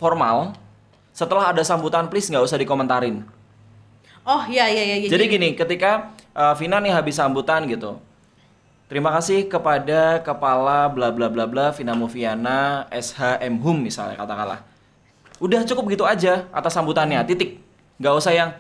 formal, 0.01 0.57
setelah 1.13 1.53
ada 1.53 1.61
sambutan 1.61 2.09
please 2.09 2.33
nggak 2.33 2.41
usah 2.41 2.57
dikomentarin. 2.57 3.21
oh 4.25 4.43
iya 4.49 4.65
iya 4.73 4.97
iya 4.97 5.09
Jadi 5.13 5.25
gini, 5.29 5.53
ketika 5.53 6.17
eh, 6.33 6.55
Vina 6.57 6.81
nih 6.81 6.97
habis 6.97 7.21
sambutan 7.21 7.69
gitu. 7.69 8.01
Terima 8.91 9.15
kasih 9.15 9.47
kepada 9.47 10.19
kepala 10.19 10.91
bla 10.91 11.15
bla 11.15 11.31
bla 11.31 11.47
bla 11.47 11.71
Vina 11.71 11.95
Moviana 11.95 12.91
SHM 12.91 13.61
Hum 13.63 13.87
misalnya 13.87 14.19
katakanlah. 14.19 14.67
Udah 15.39 15.63
cukup 15.63 15.95
gitu 15.95 16.03
aja 16.09 16.49
atas 16.51 16.75
sambutannya, 16.75 17.23
titik. 17.23 17.63
Nggak 18.03 18.15
usah 18.19 18.33
yang 18.35 18.51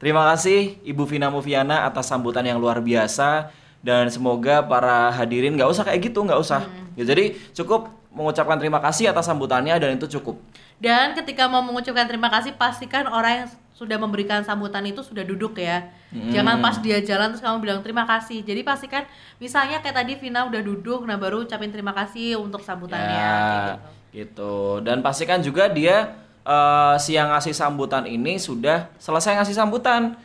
terima 0.00 0.24
kasih 0.32 0.78
Ibu 0.86 1.04
Vina 1.04 1.28
Moviana 1.28 1.84
atas 1.84 2.08
sambutan 2.08 2.48
yang 2.48 2.56
luar 2.56 2.80
biasa 2.80 3.52
dan 3.84 4.08
semoga 4.08 4.64
para 4.64 5.12
hadirin 5.12 5.52
nggak 5.52 5.68
usah 5.68 5.84
kayak 5.84 6.00
gitu, 6.10 6.24
nggak 6.24 6.40
usah. 6.40 6.64
Ya, 6.96 7.04
jadi 7.04 7.36
cukup 7.52 7.92
mengucapkan 8.12 8.56
terima 8.56 8.80
kasih 8.80 9.12
atas 9.12 9.28
sambutannya 9.28 9.76
dan 9.76 9.94
itu 9.96 10.08
cukup. 10.18 10.40
Dan 10.78 11.12
ketika 11.18 11.50
mau 11.50 11.60
mengucapkan 11.60 12.06
terima 12.06 12.30
kasih, 12.30 12.54
pastikan 12.54 13.10
orang 13.10 13.44
yang 13.44 13.48
sudah 13.74 13.94
memberikan 13.94 14.42
sambutan 14.42 14.82
itu 14.86 15.02
sudah 15.06 15.22
duduk 15.22 15.58
ya. 15.58 15.86
Jangan 16.10 16.58
pas 16.58 16.82
dia 16.82 16.98
jalan 16.98 17.30
terus 17.30 17.44
kamu 17.44 17.58
bilang 17.62 17.80
terima 17.84 18.02
kasih. 18.08 18.42
Jadi 18.42 18.66
pastikan, 18.66 19.06
misalnya 19.38 19.78
kayak 19.78 20.02
tadi 20.02 20.12
Vina 20.18 20.46
udah 20.46 20.58
duduk, 20.58 21.06
nah 21.06 21.14
baru 21.14 21.46
ucapin 21.46 21.70
terima 21.70 21.94
kasih 21.94 22.40
untuk 22.40 22.64
sambutannya. 22.64 23.14
Ya, 23.14 23.38
gitu. 23.38 23.74
gitu. 24.24 24.54
Dan 24.82 25.04
pastikan 25.04 25.38
juga 25.44 25.70
dia 25.70 26.16
eh, 26.42 26.94
si 26.98 27.14
yang 27.14 27.30
ngasih 27.30 27.54
sambutan 27.54 28.08
ini 28.08 28.40
sudah 28.40 28.90
selesai 28.98 29.38
ngasih 29.38 29.54
sambutan. 29.54 30.16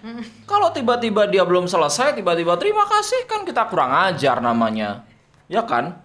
Kalau 0.50 0.74
tiba-tiba 0.74 1.30
dia 1.30 1.46
belum 1.46 1.69
selesai, 1.69 2.17
tiba-tiba 2.17 2.58
terima 2.58 2.88
kasih 2.89 3.30
kan 3.30 3.46
kita 3.46 3.69
kurang 3.69 3.91
ajar 3.91 4.41
namanya, 4.41 5.06
ya 5.46 5.62
kan? 5.62 6.00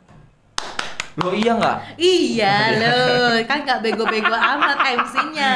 Lo 1.19 1.35
iya 1.35 1.53
nggak? 1.59 1.77
Iya 1.99 2.55
loh, 2.79 3.35
kan 3.51 3.67
nggak 3.67 3.83
bego-bego 3.83 4.31
amat 4.31 4.79
MC-nya. 5.03 5.55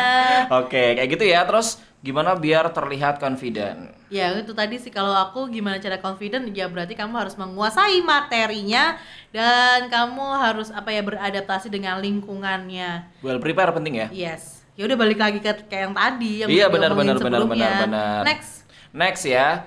Oke, 0.50 0.98
kayak 0.98 1.06
gitu 1.06 1.22
ya. 1.22 1.46
Terus 1.46 1.78
gimana 2.02 2.34
biar 2.34 2.74
terlihat 2.74 3.22
confident? 3.22 3.94
Ya 4.10 4.34
itu 4.34 4.50
tadi 4.52 4.76
sih 4.82 4.90
kalau 4.90 5.14
aku 5.14 5.46
gimana 5.48 5.78
cara 5.78 6.02
confident 6.02 6.50
ya 6.50 6.66
berarti 6.66 6.98
kamu 6.98 7.14
harus 7.14 7.38
menguasai 7.38 8.02
materinya 8.02 8.98
dan 9.30 9.86
kamu 9.86 10.26
harus 10.36 10.74
apa 10.74 10.90
ya 10.90 11.06
beradaptasi 11.06 11.70
dengan 11.70 12.02
lingkungannya. 12.02 13.22
Well 13.22 13.38
prepare 13.38 13.70
penting 13.70 14.02
ya. 14.02 14.06
Yes. 14.10 14.66
Ya 14.74 14.90
udah 14.90 14.98
balik 14.98 15.22
lagi 15.22 15.38
ke 15.38 15.52
kayak 15.70 15.82
yang 15.88 15.94
tadi 15.94 16.32
yang 16.42 16.48
Iya 16.50 16.66
benar 16.74 16.90
benar 16.98 17.16
benar 17.22 17.46
benar 17.46 17.72
benar. 17.86 18.20
Next. 18.26 18.66
Next 18.90 19.22
ya. 19.30 19.62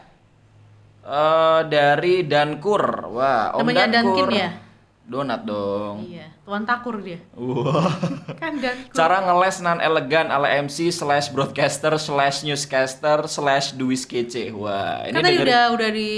Eh 1.07 1.61
dari 1.71 2.27
Dankur. 2.27 3.15
Wah, 3.15 3.55
Om 3.55 3.63
Namanya 3.63 4.03
Dankur. 4.03 4.27
Dankin 4.27 4.43
ya? 4.43 4.64
Donat 5.05 5.45
dong. 5.45 6.01
Iya, 6.03 6.33
tuan 6.41 6.65
takur 6.65 6.97
dia. 6.97 7.21
Wah. 7.31 7.93
Kan 8.41 8.57
dan 8.57 8.89
Cara 8.89 9.21
ngeles 9.21 9.61
non 9.61 9.77
elegan 9.77 10.27
ala 10.27 10.49
MC 10.57 10.89
slash 10.89 11.29
broadcaster 11.29 11.93
slash 11.95 12.41
newscaster 12.41 13.21
slash 13.25 13.71
duis 13.71 14.01
kece. 14.03 14.49
Wah, 14.51 15.05
ini 15.05 15.13
kan 15.13 15.21
tadi 15.21 15.37
udah 15.39 15.61
udah 15.71 15.89
di 15.91 16.09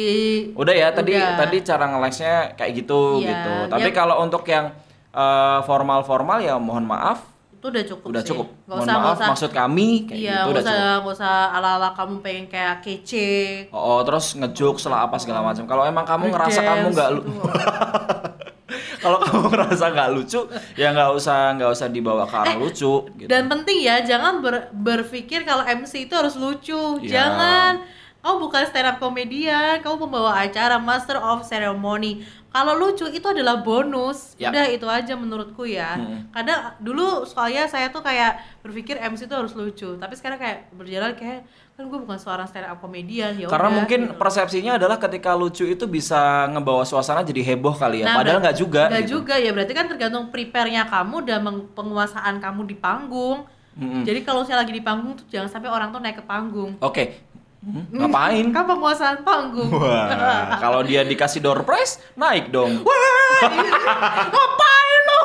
Udah 0.56 0.72
ya 0.72 0.88
tadi 0.90 1.14
Udah. 1.14 1.36
tadi 1.36 1.58
cara 1.62 1.86
ngelesnya 1.86 2.34
kayak 2.56 2.72
gitu 2.78 3.20
Iya, 3.20 3.28
gitu. 3.28 3.54
Tapi 3.68 3.90
ya. 3.92 3.94
kalau 3.94 4.16
untuk 4.20 4.48
yang 4.48 4.72
eh, 5.12 5.60
formal-formal 5.62 6.40
ya 6.40 6.56
mohon 6.56 6.88
maaf, 6.88 7.28
itu 7.52 7.68
udah 7.68 7.84
cukup 7.84 8.08
udah 8.08 8.22
sih. 8.24 8.30
cukup. 8.32 8.48
Mohon 8.66 8.80
usah, 8.82 8.96
maaf 8.96 9.18
usah. 9.20 9.28
maksud 9.28 9.52
kami 9.52 9.88
kayak 10.08 10.16
Iya, 10.16 10.38
gitu 10.40 10.48
udah 10.48 10.62
usah 10.64 10.72
cukup. 10.72 10.88
nggak 11.04 11.16
usah 11.20 11.34
ala-ala 11.52 11.90
kamu 11.92 12.14
pengen 12.24 12.46
kayak 12.48 12.76
kece. 12.80 13.30
Oh, 13.70 14.00
oh, 14.00 14.00
terus 14.02 14.32
ngejuk 14.32 14.80
lah 14.88 15.04
apa 15.04 15.20
segala 15.20 15.44
macam. 15.44 15.68
Kalau 15.68 15.84
emang 15.84 16.08
kamu 16.08 16.32
ngerasa 16.32 16.60
kamu 16.62 16.86
nggak 16.96 17.10
lu 17.12 17.22
gitu. 17.26 17.42
kalau 18.98 19.18
kamu 19.20 19.48
ngerasa 19.54 19.86
nggak 19.90 20.10
lucu, 20.12 20.42
ya 20.74 20.92
nggak 20.92 21.12
usah 21.14 21.54
nggak 21.54 21.70
usah 21.70 21.88
dibawa 21.88 22.24
ke 22.24 22.34
Eh, 22.34 22.42
arah 22.42 22.56
lucu 22.56 22.94
gitu. 23.16 23.30
Dan 23.30 23.48
penting 23.48 23.78
ya, 23.80 24.02
jangan 24.02 24.40
ber- 24.40 24.70
berpikir 24.72 25.42
kalau 25.42 25.62
MC 25.64 26.06
itu 26.06 26.14
harus 26.14 26.36
lucu. 26.36 27.00
Iya. 27.00 27.10
Jangan. 27.24 27.74
Kamu 28.18 28.44
bukan 28.44 28.64
stand 28.66 28.84
up 28.84 28.98
komedian, 28.98 29.80
kamu 29.80 30.04
pembawa 30.04 30.36
acara 30.38 30.76
Master 30.76 31.16
of 31.16 31.48
Ceremony. 31.48 32.26
Kalau 32.50 32.76
lucu 32.76 33.08
itu 33.08 33.24
adalah 33.24 33.62
bonus. 33.62 34.36
Ya. 34.36 34.50
Udah 34.50 34.66
itu 34.68 34.84
aja 34.84 35.14
menurutku 35.14 35.64
ya. 35.64 35.96
Hmm. 35.96 36.28
Kadang 36.30 36.76
dulu 36.78 37.24
soalnya 37.24 37.70
saya 37.70 37.88
tuh 37.88 38.02
kayak 38.02 38.36
berpikir 38.60 38.98
MC 38.98 39.26
itu 39.26 39.36
harus 39.38 39.54
lucu, 39.54 39.96
tapi 39.96 40.14
sekarang 40.14 40.42
kayak 40.42 40.68
berjalan 40.74 41.16
kayak 41.16 41.48
kan 41.78 41.86
gue 41.86 42.00
bukan 42.02 42.18
seorang 42.18 42.50
stand 42.50 42.66
up 42.66 42.82
komedian 42.82 43.38
ya 43.38 43.46
Karena 43.46 43.70
mungkin 43.70 44.10
gitu. 44.10 44.18
persepsinya 44.18 44.82
adalah 44.82 44.98
ketika 44.98 45.38
lucu 45.38 45.62
itu 45.62 45.86
bisa 45.86 46.50
ngebawa 46.50 46.82
suasana 46.82 47.22
jadi 47.22 47.54
heboh 47.54 47.78
kali 47.78 48.02
ya. 48.02 48.10
Nah, 48.10 48.16
Padahal 48.18 48.42
nggak 48.42 48.58
juga. 48.58 48.90
nggak 48.90 49.06
gitu. 49.06 49.22
juga 49.22 49.38
ya 49.38 49.54
berarti 49.54 49.74
kan 49.78 49.86
tergantung 49.86 50.34
prepare-nya 50.34 50.90
kamu 50.90 51.22
dan 51.30 51.46
penguasaan 51.78 52.42
kamu 52.42 52.66
di 52.66 52.74
panggung. 52.74 53.46
Mm-mm. 53.78 54.02
Jadi 54.02 54.26
kalau 54.26 54.42
saya 54.42 54.66
lagi 54.66 54.74
di 54.74 54.82
panggung 54.82 55.22
tuh 55.22 55.30
jangan 55.30 55.54
sampai 55.54 55.70
orang 55.70 55.94
tuh 55.94 56.02
naik 56.02 56.18
ke 56.18 56.26
panggung. 56.26 56.82
Oke. 56.82 57.22
Hmm, 57.62 57.86
ngapain? 57.94 58.46
Kan 58.58 58.66
penguasaan 58.66 59.22
panggung. 59.22 59.70
Wah, 59.70 60.58
kalau 60.58 60.82
dia 60.82 61.06
dikasih 61.06 61.46
door 61.46 61.62
prize, 61.62 62.02
naik 62.18 62.50
dong. 62.50 62.74
Ngapain 64.34 65.02
lo? 65.06 65.22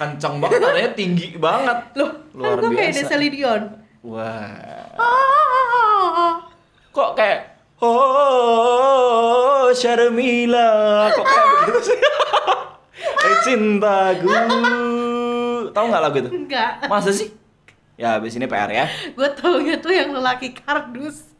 Kenceng 0.00 0.40
banget, 0.40 0.60
adanya 0.64 0.92
tinggi 0.96 1.36
banget. 1.36 1.78
Loh, 2.00 2.10
Luar 2.32 2.56
kan 2.56 2.72
gue 2.72 2.80
kayak 2.80 2.96
biasa. 2.96 3.00
Deseli 3.04 3.28
Dion. 3.28 3.81
Wah. 4.02 4.50
Ah. 4.98 6.42
Kok 6.90 7.14
kayak 7.14 7.40
Oh, 7.82 9.66
Sharmila. 9.74 10.70
Kok 11.10 11.24
kayak 11.24 11.46
begitu 11.66 11.80
sih? 11.90 11.98
Eh 13.22 13.36
cintaku. 13.46 14.26
Tahu 15.70 15.84
nggak 15.86 16.02
lagu 16.02 16.16
itu? 16.18 16.30
Enggak. 16.30 16.86
Masa 16.86 17.14
sih? 17.14 17.30
Ya, 17.94 18.18
habis 18.18 18.34
ini 18.34 18.46
PR 18.46 18.66
ya. 18.66 18.86
Gue 19.14 19.30
taunya 19.30 19.78
tuh 19.78 19.94
yang 19.94 20.10
lelaki 20.10 20.50
kardus. 20.50 21.30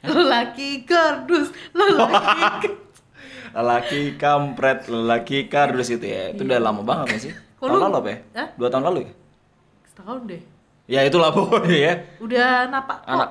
Lelaki 0.00 0.84
kardus, 0.84 1.52
lelaki 1.72 2.68
Lelaki 3.56 4.02
kampret, 4.16 4.88
lelaki 4.88 5.48
kardus 5.48 5.88
itu 5.88 6.04
ya. 6.04 6.32
Itu 6.32 6.44
udah 6.44 6.60
lama 6.60 6.80
banget 6.84 7.06
gak 7.16 7.20
sih? 7.20 7.32
Tahun 7.60 7.72
lu- 7.72 7.80
lalu 7.80 7.96
apa 7.96 8.08
ya? 8.08 8.18
Hah? 8.36 8.48
Dua 8.56 8.68
tahun 8.68 8.84
lalu 8.92 8.98
ya? 9.04 9.12
setahun 9.88 10.18
deh. 10.28 10.42
Ya 10.86 11.02
itulah 11.02 11.34
pokoknya 11.36 11.76
ya. 11.76 11.94
Udah 12.22 12.70
napak 12.70 13.02
kok. 13.02 13.10
Anak 13.10 13.30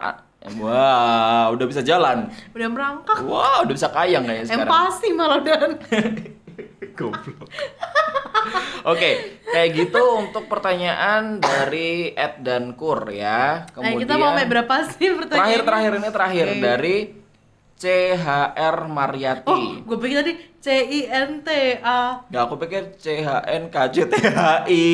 Wah, 0.62 1.50
udah 1.50 1.66
bisa 1.66 1.82
jalan. 1.82 2.30
Udah 2.54 2.70
merangkak. 2.70 3.18
Wah, 3.26 3.66
udah 3.66 3.74
bisa 3.74 3.90
kayang 3.90 4.30
kayaknya 4.30 4.46
sekarang. 4.46 4.70
Empati 4.70 5.10
malah 5.18 5.42
dan. 5.42 5.72
Goblok. 6.98 7.50
Oke, 8.86 9.42
kayak 9.50 9.70
gitu 9.74 10.04
untuk 10.22 10.46
pertanyaan 10.46 11.42
dari 11.42 12.14
Ed 12.14 12.46
dan 12.46 12.78
Kur 12.78 13.10
ya. 13.10 13.66
Nah, 13.66 13.74
Kemudian 13.74 14.06
kita 14.06 14.22
mau 14.22 14.38
main 14.38 14.46
berapa 14.46 14.86
sih 14.86 15.18
pertanyaan? 15.18 15.34
terakhir 15.34 15.66
terakhir 15.66 15.92
ini 15.98 16.10
terakhir 16.14 16.46
Oke. 16.54 16.62
dari 16.62 16.96
CHR 17.76 18.78
Mariati. 18.88 19.50
Oh, 19.50 19.82
gue 19.84 19.98
pikir 20.00 20.16
tadi 20.24 20.34
C 20.62 20.68
I 20.72 21.10
N 21.10 21.44
T 21.44 21.50
A. 21.84 22.22
Nggak, 22.30 22.44
aku 22.48 22.56
pikir 22.62 22.96
CHNKJTHI. 23.02 24.86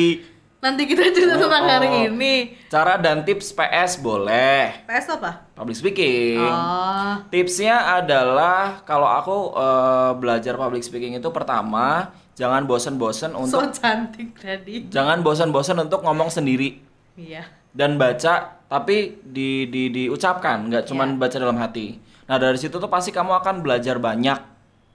Nanti 0.62 0.86
kita 0.86 1.02
cerita 1.10 1.34
Oh, 1.34 1.42
tentang 1.42 1.66
hari 1.66 1.88
oh. 1.90 2.06
ini. 2.06 2.54
Cara 2.70 2.94
dan 2.94 3.26
tips 3.26 3.50
PS 3.50 3.98
boleh. 3.98 4.86
PS 4.86 5.18
apa? 5.18 5.50
Public 5.52 5.74
speaking. 5.74 6.38
Oh, 6.38 7.18
Tipsnya 7.28 7.98
adalah 7.98 8.78
kalau 8.86 9.10
aku 9.10 9.36
eh, 9.52 10.10
belajar 10.16 10.54
public 10.54 10.80
speaking 10.80 11.18
itu 11.18 11.28
pertama 11.28 12.14
jangan 12.32 12.62
bosen-bosen 12.62 13.34
So 13.44 13.58
untuk 13.58 13.74
cantik 13.74 14.38
tadi. 14.38 14.86
jangan 14.86 15.20
bosen-bosen 15.20 15.76
untuk 15.76 16.00
ngomong 16.00 16.30
sendiri 16.30 16.80
Iya. 17.12 17.44
dan 17.70 18.00
baca 18.00 18.56
tapi 18.64 19.20
di, 19.20 19.68
di 19.68 19.92
diucapkan 19.92 20.64
nggak 20.64 20.88
cuman 20.88 21.12
Iya. 21.12 21.18
baca 21.20 21.36
dalam 21.36 21.58
hati 21.58 22.00
nah 22.24 22.40
dari 22.40 22.56
situ 22.56 22.72
tuh 22.72 22.88
pasti 22.88 23.12
kamu 23.12 23.36
akan 23.36 23.60
belajar 23.60 24.00
banyak 24.00 24.40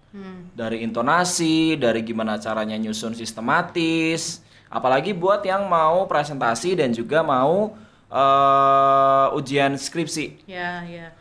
Hmm. 0.07 0.49
dari 0.49 0.81
intonasi 0.81 1.77
dari 1.77 2.01
gimana 2.01 2.39
caranya 2.39 2.73
nyusun 2.73 3.13
sistematis 3.13 4.41
apalagi 4.67 5.11
buat 5.11 5.43
yang 5.43 5.65
mau 5.65 6.05
presentasi 6.05 6.79
dan 6.79 6.91
juga 6.91 7.21
mau 7.21 7.75
eh, 8.07 9.25
ujian 9.35 9.75
skripsi. 9.75 10.47
Ya, 10.47 10.83
ya. 10.87 11.11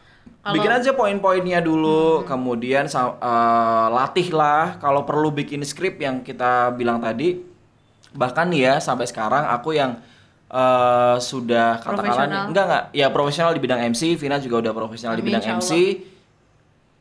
Kalau 0.47 0.55
bikin 0.55 0.71
aja 0.71 0.91
poin-poinnya 0.95 1.59
dulu 1.59 2.23
kemudian 2.23 2.87
sa- 2.87 3.19
eh, 3.19 3.87
latihlah. 3.91 4.79
Kalau 4.79 5.03
perlu 5.03 5.35
bikin 5.35 5.67
skrip 5.67 5.99
yang 5.99 6.23
kita 6.23 6.71
bilang 6.73 7.03
tadi 7.03 7.43
bahkan 8.15 8.49
nih 8.49 8.61
ya 8.71 8.75
sampai 8.79 9.11
sekarang 9.11 9.51
aku 9.51 9.75
yang 9.75 9.99
eh, 10.47 11.17
sudah 11.19 11.83
katakanlah 11.83 12.47
enggak 12.47 12.65
enggak. 12.71 12.85
Ya 12.95 13.07
profesional 13.11 13.51
di 13.51 13.59
bidang 13.59 13.83
MC 13.91 14.15
Vina 14.15 14.39
juga 14.39 14.63
udah 14.63 14.73
profesional 14.73 15.19
di 15.19 15.27
Amin, 15.27 15.35
bidang 15.35 15.43
insya 15.43 15.59
MC 15.59 15.73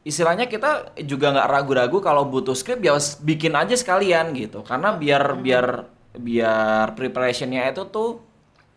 istilahnya 0.05 0.45
kita 0.45 0.97
juga 1.01 1.34
nggak 1.34 1.49
ragu-ragu 1.49 1.97
kalau 1.97 2.25
butuh 2.29 2.53
skrip 2.53 2.81
ya 2.81 2.93
bikin 3.21 3.53
aja 3.53 3.77
sekalian 3.77 4.34
gitu. 4.34 4.65
Karena 4.65 4.93
biar 4.97 5.38
biar 5.38 5.65
biar 6.19 6.95
preparationnya 6.95 7.71
itu 7.71 7.84
tuh 7.89 8.23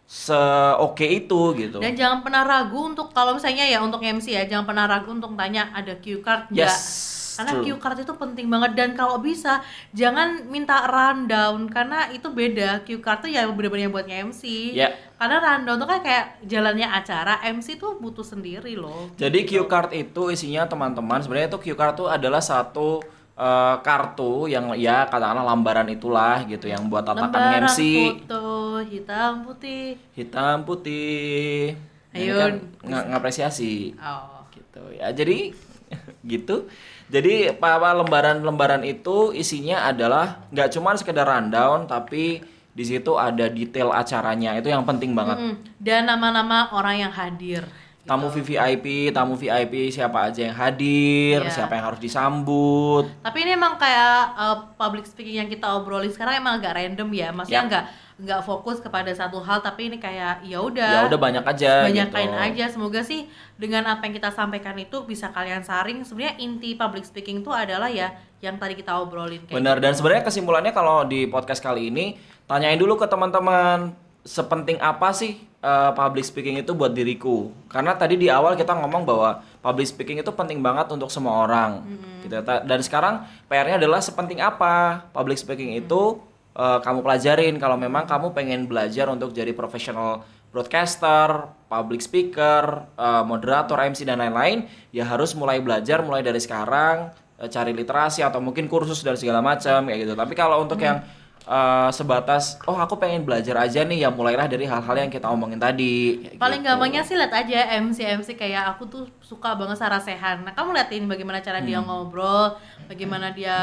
seoke 0.08 1.04
itu 1.04 1.52
gitu 1.52 1.76
Dan 1.84 1.92
jangan 1.92 2.24
pernah 2.24 2.40
ragu 2.40 2.80
untuk 2.80 3.12
kalau 3.12 3.36
misalnya 3.36 3.68
ya 3.68 3.84
untuk 3.84 4.00
MC 4.00 4.32
ya, 4.32 4.48
jangan 4.48 4.64
pernah 4.64 4.88
ragu 4.88 5.12
untuk 5.12 5.36
tanya 5.36 5.68
ada 5.76 5.92
cue 6.00 6.24
card 6.24 6.48
nggak? 6.48 6.64
Yes, 6.64 7.36
Karena 7.36 7.52
true. 7.60 7.64
cue 7.68 7.78
card 7.78 7.98
itu 8.00 8.12
penting 8.16 8.48
banget 8.48 8.72
dan 8.72 8.96
kalau 8.96 9.20
bisa 9.20 9.60
jangan 9.92 10.48
minta 10.48 10.88
rundown 10.88 11.68
karena 11.68 12.08
itu 12.08 12.24
beda. 12.32 12.88
Cue 12.88 13.04
card 13.04 13.28
tuh 13.28 13.30
ya 13.30 13.44
bener-bener 13.52 13.92
buat 13.92 14.08
MC. 14.08 14.72
Ya. 14.72 14.96
Karena 15.20 15.44
rundown 15.44 15.76
tuh 15.76 15.86
kan 15.92 16.00
kayak 16.00 16.40
jalannya 16.48 16.88
acara, 16.88 17.44
MC 17.44 17.76
tuh 17.76 18.00
butuh 18.00 18.24
sendiri 18.24 18.80
loh. 18.80 19.12
Jadi 19.20 19.44
cue 19.44 19.68
card 19.68 19.92
itu 19.92 20.32
isinya 20.32 20.64
teman-teman 20.64 21.20
sebenarnya 21.20 21.52
itu 21.52 21.68
cue 21.68 21.76
card 21.76 22.00
itu 22.00 22.08
adalah 22.08 22.40
satu 22.40 23.04
eh, 23.38 23.76
kartu 23.80 24.46
yang 24.46 24.74
ya 24.74 25.06
katakanlah 25.06 25.46
lambaran 25.46 25.86
itulah 25.86 26.42
gitu 26.44 26.66
yang 26.66 26.86
buat 26.86 27.06
tatakan 27.06 27.64
MC 27.64 27.78
foto 28.18 28.44
hitam 28.84 29.32
putih. 29.42 29.94
hitam 30.12 30.56
putih. 30.62 31.78
Nah, 32.08 32.18
Ayo. 32.18 32.34
kan 32.36 32.52
ng- 32.82 33.06
ngapresiasi 33.08 33.94
Oh. 33.96 34.42
gitu 34.50 34.82
ya. 34.92 35.08
Jadi 35.10 35.54
gitu. 36.26 36.66
Jadi 37.08 37.48
apa 37.48 37.94
lembaran-lembaran 37.94 38.84
itu 38.84 39.32
isinya 39.32 39.86
adalah 39.86 40.44
nggak 40.50 40.68
cuma 40.70 40.92
sekedar 40.92 41.24
rundown 41.24 41.86
tapi 41.86 42.44
di 42.68 42.84
situ 42.84 43.16
ada 43.16 43.48
detail 43.48 43.90
acaranya 43.90 44.54
itu 44.54 44.68
yang 44.68 44.84
penting 44.84 45.10
banget. 45.10 45.34
Mm-mm. 45.36 45.54
Dan 45.78 46.04
nama-nama 46.04 46.68
orang 46.70 47.00
yang 47.00 47.12
hadir. 47.12 47.64
Tamu 48.08 48.26
VVIP, 48.26 49.12
tamu 49.12 49.36
VIP 49.36 49.92
siapa 49.92 50.26
aja 50.26 50.40
yang 50.40 50.56
hadir, 50.56 51.44
Iya. 51.44 51.52
siapa 51.52 51.76
yang 51.76 51.84
harus 51.86 52.00
disambut. 52.00 53.04
Tapi 53.20 53.38
ini 53.44 53.52
emang 53.52 53.76
kayak 53.76 54.16
uh, 54.32 54.56
public 54.74 55.04
speaking 55.04 55.36
yang 55.36 55.46
kita 55.46 55.68
obrolin 55.68 56.08
sekarang 56.08 56.40
emang 56.40 56.56
agak 56.56 56.72
random 56.74 57.08
ya. 57.12 57.20
Ya. 57.20 57.28
Maksudnya 57.30 57.64
nggak 57.68 57.84
nggak 58.18 58.42
fokus 58.42 58.82
kepada 58.82 59.12
satu 59.12 59.38
hal 59.38 59.60
tapi 59.60 59.86
ini 59.86 60.00
kayak 60.00 60.42
ya 60.42 60.58
udah. 60.58 60.90
Ya 60.90 61.06
udah 61.06 61.20
banyak 61.20 61.44
aja 61.44 61.84
Banyakin 61.84 62.26
gitu. 62.26 62.44
aja. 62.48 62.64
Semoga 62.66 63.00
sih 63.04 63.28
dengan 63.54 63.84
apa 63.86 64.08
yang 64.08 64.16
kita 64.16 64.32
sampaikan 64.32 64.74
itu 64.74 65.04
bisa 65.04 65.28
kalian 65.28 65.60
saring. 65.60 66.02
Sebenarnya 66.02 66.40
inti 66.40 66.74
public 66.74 67.04
speaking 67.04 67.44
itu 67.44 67.52
adalah 67.52 67.86
ya 67.86 68.10
yang 68.40 68.56
tadi 68.56 68.72
kita 68.72 68.96
obrolin 68.96 69.44
kayak 69.44 69.54
Benar 69.54 69.76
gitu. 69.76 69.84
dan 69.84 69.92
sebenarnya 69.92 70.24
kesimpulannya 70.24 70.72
kalau 70.72 71.04
di 71.04 71.26
podcast 71.26 71.58
kali 71.58 71.90
ini 71.90 72.16
tanyain 72.46 72.78
dulu 72.78 72.94
ke 72.94 73.04
teman-teman 73.04 73.90
sepenting 74.26 74.76
apa 74.78 75.10
sih 75.14 75.38
uh, 75.62 75.90
public 75.94 76.24
speaking 76.26 76.58
itu 76.60 76.74
buat 76.74 76.92
diriku. 76.92 77.50
Karena 77.70 77.94
tadi 77.94 78.18
di 78.18 78.28
awal 78.28 78.54
kita 78.54 78.74
ngomong 78.76 79.02
bahwa 79.06 79.40
public 79.62 79.86
speaking 79.88 80.20
itu 80.20 80.30
penting 80.34 80.62
banget 80.62 80.90
untuk 80.92 81.08
semua 81.08 81.46
orang. 81.46 81.82
Gitu. 82.22 82.34
Ta- 82.44 82.62
Dan 82.62 82.80
sekarang 82.84 83.24
PR-nya 83.46 83.80
adalah 83.80 84.02
sepenting 84.02 84.42
apa 84.42 85.06
public 85.10 85.38
speaking 85.40 85.74
itu 85.78 86.18
uh, 86.54 86.78
kamu 86.82 87.00
pelajarin 87.02 87.54
kalau 87.56 87.78
memang 87.78 88.04
kamu 88.04 88.34
pengen 88.34 88.66
belajar 88.66 89.08
untuk 89.08 89.32
jadi 89.32 89.50
profesional 89.54 90.26
broadcaster, 90.48 91.52
public 91.68 92.00
speaker, 92.00 92.88
uh, 92.96 93.20
moderator, 93.20 93.76
MC 93.76 94.08
dan 94.08 94.18
lain-lain, 94.18 94.64
ya 94.90 95.04
harus 95.04 95.36
mulai 95.36 95.60
belajar 95.60 96.00
mulai 96.00 96.24
dari 96.24 96.40
sekarang 96.40 97.12
eh, 97.36 97.48
cari 97.52 97.76
literasi 97.76 98.24
atau 98.24 98.40
mungkin 98.40 98.64
kursus 98.64 99.04
dan 99.04 99.12
segala 99.20 99.44
macam 99.44 99.84
kayak 99.84 100.08
gitu. 100.08 100.14
Tapi 100.16 100.32
kalau 100.32 100.64
untuk 100.64 100.80
yang 100.80 101.04
eh, 101.40 101.90
sebatas 101.90 102.58
oh 102.64 102.74
aku 102.74 102.96
pengen 102.96 103.22
belajar 103.22 103.54
aja 103.58 103.80
nih 103.80 104.02
ya 104.02 104.08
mulailah 104.08 104.46
dari 104.46 104.64
hal-hal 104.64 104.96
yang 104.96 105.08
kita 105.08 105.26
omongin 105.26 105.56
tadi. 105.56 106.26
Paling 106.34 106.60
gitu. 106.60 106.68
gampangnya 106.68 107.02
sih 107.02 107.14
lihat 107.14 107.30
aja 107.32 107.58
MC 107.78 107.98
MC 108.16 108.28
kayak 108.34 108.72
aku 108.72 108.84
tuh 108.84 109.04
suka 109.20 109.54
banget 109.54 109.76
Sarah 109.76 109.98
Sehan. 109.98 110.42
Nah, 110.42 110.52
kamu 110.52 110.72
liatin 110.72 111.04
bagaimana 111.04 111.38
cara 111.38 111.60
dia 111.60 111.78
Hmm. 111.78 111.86
ngobrol, 111.86 112.56
bagaimana 112.86 113.30
dia 113.30 113.56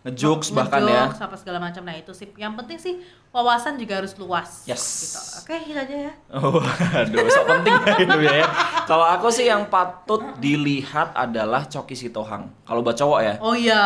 Ngejokes 0.00 0.56
bahkan 0.56 0.80
ya. 0.80 1.12
apa 1.12 1.36
segala 1.36 1.60
macam. 1.60 1.84
Nah, 1.84 1.92
itu 1.92 2.08
sih 2.16 2.32
yang 2.34 2.56
penting 2.56 2.80
sih 2.80 3.04
wawasan 3.28 3.76
juga 3.76 4.00
harus 4.00 4.16
luas. 4.16 4.64
Yes. 4.64 4.80
Gitu. 4.80 5.20
Oke, 5.44 5.56
itu 5.60 5.76
aja 5.76 5.96
ya. 6.08 6.12
Oh, 6.32 6.56
aduh, 6.96 7.28
sok 7.28 7.44
penting 7.46 7.74
itu 8.00 8.18
ya. 8.24 8.48
Kalau 8.88 9.04
aku 9.04 9.28
sih 9.28 9.44
yang 9.44 9.68
patut 9.68 10.24
dilihat 10.40 11.12
adalah 11.12 11.68
Coki 11.68 11.92
Sitohang. 11.92 12.48
Kalau 12.64 12.80
buat 12.80 12.96
cowok 12.96 13.20
ya, 13.20 13.34
Oh 13.44 13.52
iya. 13.52 13.84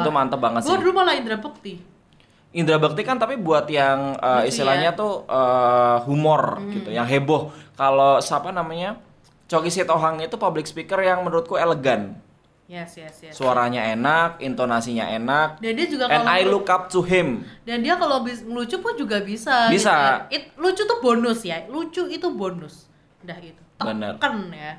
itu 0.00 0.08
mantep 0.08 0.40
banget 0.40 0.64
Gue 0.64 0.72
sih. 0.72 0.80
dulu 0.80 0.92
malah 0.96 1.12
Indra 1.12 1.36
Bekti. 1.36 1.76
Indra 2.50 2.82
Bakti 2.82 3.06
kan 3.06 3.14
tapi 3.14 3.38
buat 3.38 3.70
yang 3.70 4.18
uh, 4.18 4.42
Lucu 4.42 4.50
istilahnya 4.50 4.90
ya. 4.90 4.98
tuh 4.98 5.22
uh, 5.30 6.02
humor 6.02 6.58
gitu, 6.74 6.90
yang 6.90 7.06
heboh. 7.06 7.54
Kalau 7.78 8.18
siapa 8.18 8.50
namanya? 8.50 8.98
Coki 9.46 9.70
Sitohang 9.70 10.18
itu 10.22 10.34
public 10.38 10.66
speaker 10.66 10.98
yang 10.98 11.22
menurutku 11.22 11.54
elegan. 11.54 12.18
Yes, 12.70 12.94
yes, 12.94 13.14
yes. 13.18 13.34
Suaranya 13.34 13.82
enak, 13.82 14.38
intonasinya 14.38 15.10
enak. 15.10 15.58
Dan 15.58 15.74
dia 15.74 15.86
juga 15.90 16.06
And 16.06 16.22
kalau 16.22 16.38
I 16.38 16.46
look 16.46 16.70
up 16.70 16.86
to 16.86 17.02
him. 17.02 17.42
dan 17.66 17.82
dia 17.82 17.98
kalau 17.98 18.22
ngelucu 18.22 18.78
pun 18.78 18.94
juga 18.94 19.18
bisa. 19.26 19.66
Bisa. 19.66 19.90
gitu 19.90 20.06
ya. 20.06 20.18
It- 20.30 20.54
lucu 20.54 20.82
tuh 20.86 20.98
bonus 21.02 21.42
ya. 21.42 21.66
Lucu 21.66 22.06
itu 22.06 22.30
bonus. 22.30 22.86
Udah 23.26 23.38
itu. 23.42 23.58
Bener. 23.74 24.14
Tekan 24.22 24.54
ya. 24.54 24.78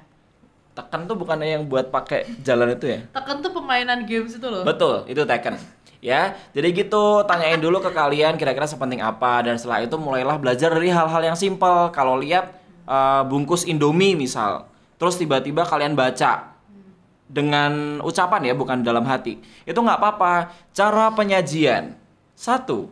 Tekan 0.72 1.04
tuh 1.04 1.20
bukannya 1.20 1.60
yang 1.60 1.68
buat 1.68 1.92
pakai 1.92 2.32
jalan 2.40 2.80
itu 2.80 2.96
ya? 2.96 3.00
Tekan 3.12 3.44
tuh 3.44 3.52
permainan 3.52 4.08
games 4.08 4.40
itu 4.40 4.48
loh. 4.48 4.64
Betul, 4.64 5.04
itu 5.12 5.28
Tekken. 5.28 5.60
Ya, 6.02 6.34
jadi 6.50 6.74
gitu 6.74 7.22
tanyain 7.30 7.62
dulu 7.62 7.78
ke 7.78 7.94
kalian 7.94 8.34
kira-kira 8.34 8.66
sepenting 8.66 9.06
apa 9.06 9.46
dan 9.46 9.54
setelah 9.62 9.86
itu 9.86 10.02
mulailah 10.02 10.42
belajar 10.42 10.74
dari 10.74 10.90
hal-hal 10.90 11.22
yang 11.22 11.38
simpel. 11.38 11.94
Kalau 11.94 12.18
lihat 12.18 12.58
eh, 12.90 13.22
bungkus 13.30 13.70
Indomie 13.70 14.18
misal, 14.18 14.66
terus 14.98 15.22
tiba-tiba 15.22 15.62
kalian 15.62 15.94
baca 15.94 16.58
dengan 17.30 18.02
ucapan 18.02 18.50
ya, 18.50 18.54
bukan 18.58 18.82
dalam 18.82 19.06
hati. 19.06 19.38
Itu 19.64 19.80
nggak 19.80 20.02
apa-apa. 20.02 20.34
Cara 20.74 21.14
penyajian 21.14 21.96
satu, 22.34 22.90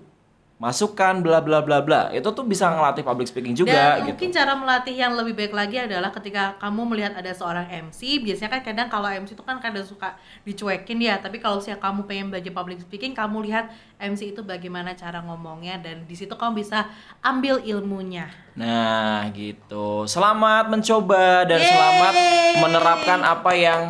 masukkan 0.60 1.24
bla 1.24 1.40
bla 1.40 1.64
bla 1.64 1.80
bla. 1.80 2.12
Itu 2.12 2.36
tuh 2.36 2.44
bisa 2.44 2.68
ngelatih 2.68 3.08
public 3.08 3.32
speaking 3.32 3.56
juga 3.56 3.96
Dan 3.96 4.12
gitu. 4.12 4.12
mungkin 4.12 4.30
cara 4.36 4.54
melatih 4.60 4.92
yang 4.92 5.16
lebih 5.16 5.32
baik 5.32 5.56
lagi 5.56 5.80
adalah 5.80 6.12
ketika 6.12 6.60
kamu 6.60 6.82
melihat 6.84 7.16
ada 7.16 7.32
seorang 7.32 7.64
MC, 7.88 8.20
biasanya 8.20 8.60
kan 8.60 8.62
kadang 8.68 8.88
kalau 8.92 9.08
MC 9.08 9.40
itu 9.40 9.44
kan 9.48 9.56
kadang 9.64 9.88
suka 9.88 10.20
dicuekin 10.44 11.00
ya, 11.00 11.16
tapi 11.24 11.40
kalau 11.40 11.64
misalnya 11.64 11.80
kamu 11.80 12.00
pengen 12.04 12.28
belajar 12.28 12.52
public 12.52 12.84
speaking, 12.84 13.16
kamu 13.16 13.48
lihat 13.48 13.72
MC 14.04 14.36
itu 14.36 14.44
bagaimana 14.44 14.92
cara 15.00 15.24
ngomongnya 15.24 15.80
dan 15.80 16.04
di 16.04 16.16
situ 16.20 16.36
kamu 16.36 16.60
bisa 16.60 16.92
ambil 17.24 17.64
ilmunya. 17.64 18.28
Nah, 18.60 19.32
gitu. 19.32 20.04
Selamat 20.12 20.68
mencoba 20.68 21.48
dan 21.48 21.64
Yeay. 21.64 21.72
selamat 21.72 22.14
menerapkan 22.60 23.20
apa 23.24 23.52
yang 23.56 23.82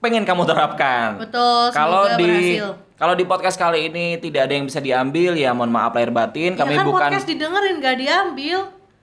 pengen 0.00 0.24
kamu 0.24 0.48
terapkan. 0.48 1.20
Betul, 1.20 1.68
Kalau 1.76 2.16
di 2.16 2.24
berhasil. 2.24 2.89
Kalau 3.00 3.16
di 3.16 3.24
podcast 3.24 3.56
kali 3.56 3.88
ini 3.88 4.20
tidak 4.20 4.44
ada 4.44 4.52
yang 4.60 4.68
bisa 4.68 4.76
diambil, 4.76 5.32
ya 5.32 5.56
mohon 5.56 5.72
maaf 5.72 5.96
lahir 5.96 6.12
batin. 6.12 6.52
Kami 6.52 6.76
ya 6.76 6.84
kan 6.84 6.86
bukan 6.86 7.00
podcast 7.08 7.24
didengerin 7.24 7.80
gak 7.80 7.96
diambil. 7.96 8.58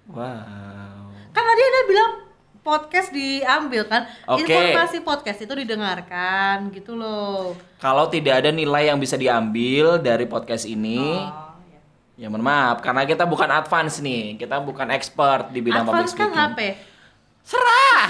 Wow. 0.06 1.10
Kan 1.34 1.42
tadi 1.42 1.62
ada 1.66 1.82
bilang 1.90 2.12
podcast 2.62 3.10
diambil 3.10 3.90
kan. 3.90 4.06
Oke. 4.30 4.46
Informasi 4.46 5.02
podcast 5.02 5.40
itu 5.42 5.50
didengarkan 5.50 6.70
gitu 6.70 6.94
loh. 6.94 7.58
Kalau 7.82 8.06
tidak 8.06 8.46
ada 8.46 8.54
nilai 8.54 8.94
yang 8.94 9.02
bisa 9.02 9.18
diambil 9.18 9.98
dari 9.98 10.30
podcast 10.30 10.70
ini, 10.70 11.02
Oh, 11.02 11.58
ya. 11.74 11.82
ya 12.22 12.28
mohon 12.30 12.46
maaf 12.46 12.86
karena 12.86 13.02
kita 13.02 13.26
bukan 13.26 13.50
advance 13.50 13.98
nih. 13.98 14.38
Kita 14.38 14.62
bukan 14.62 14.94
expert 14.94 15.50
di 15.50 15.66
bidang 15.66 15.90
public 15.90 16.06
Advance 16.06 16.14
kan 16.14 16.30
speaking. 16.30 16.54
HP. 16.54 16.60
Serah! 17.48 18.04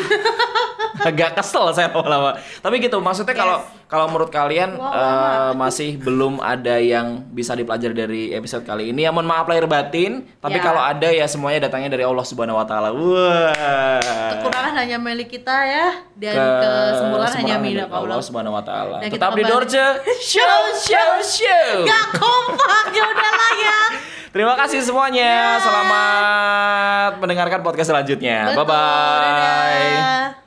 Agak 1.08 1.38
kesel 1.38 1.70
saya 1.72 1.94
lama-lama. 1.94 2.42
Tapi 2.58 2.82
gitu 2.82 2.98
maksudnya 2.98 3.32
kalau 3.32 3.58
kalau 3.86 4.10
menurut 4.10 4.28
kalian 4.28 4.76
Wow, 4.76 4.90
eh, 4.90 5.52
masih 5.54 5.96
belum 5.96 6.42
ada 6.42 6.76
yang 6.76 7.22
bisa 7.30 7.54
dipelajari 7.54 7.94
dari 7.94 8.24
episode 8.34 8.66
kali 8.66 8.90
ini. 8.90 9.06
Ya 9.06 9.14
mohon 9.14 9.24
maaf 9.24 9.46
lahir 9.46 9.64
batin 9.64 10.26
tapi 10.42 10.58
Ya. 10.58 10.64
kalau 10.64 10.82
ada 10.82 11.08
ya 11.08 11.24
semuanya 11.24 11.70
datangnya 11.70 11.94
dari 11.94 12.04
Allah 12.04 12.26
Subhanahu 12.26 12.58
Wa 12.58 12.66
Taala. 12.66 12.90
Wah. 12.92 14.34
Kekurangan 14.34 14.74
hanya 14.76 14.98
milik 14.98 15.30
kita 15.30 15.56
ya 15.64 15.88
dan 16.18 16.36
Ke- 16.36 16.58
kesempurnaan 16.98 17.34
hanya 17.38 17.56
milik 17.62 17.88
Allah. 17.88 18.18
Allah. 18.18 18.26
Subhanahu 18.26 18.58
Wa 18.58 18.64
Taala. 18.66 18.98
Tetap 19.06 19.32
di 19.34 19.44
Dorce. 19.46 19.86
Show 20.34 20.58
show. 20.76 21.12
show. 21.22 21.86
Gak 21.86 22.06
kompak 22.18 22.86
ya 22.92 23.06
udahlah 23.06 23.54
ya. 23.56 23.80
Terima 24.38 24.54
kasih 24.54 24.86
semuanya. 24.86 25.58
Selamat 25.58 27.18
mendengarkan 27.18 27.66
podcast 27.66 27.90
selanjutnya. 27.90 28.54
Bye 28.54 28.66
bye. 28.70 30.47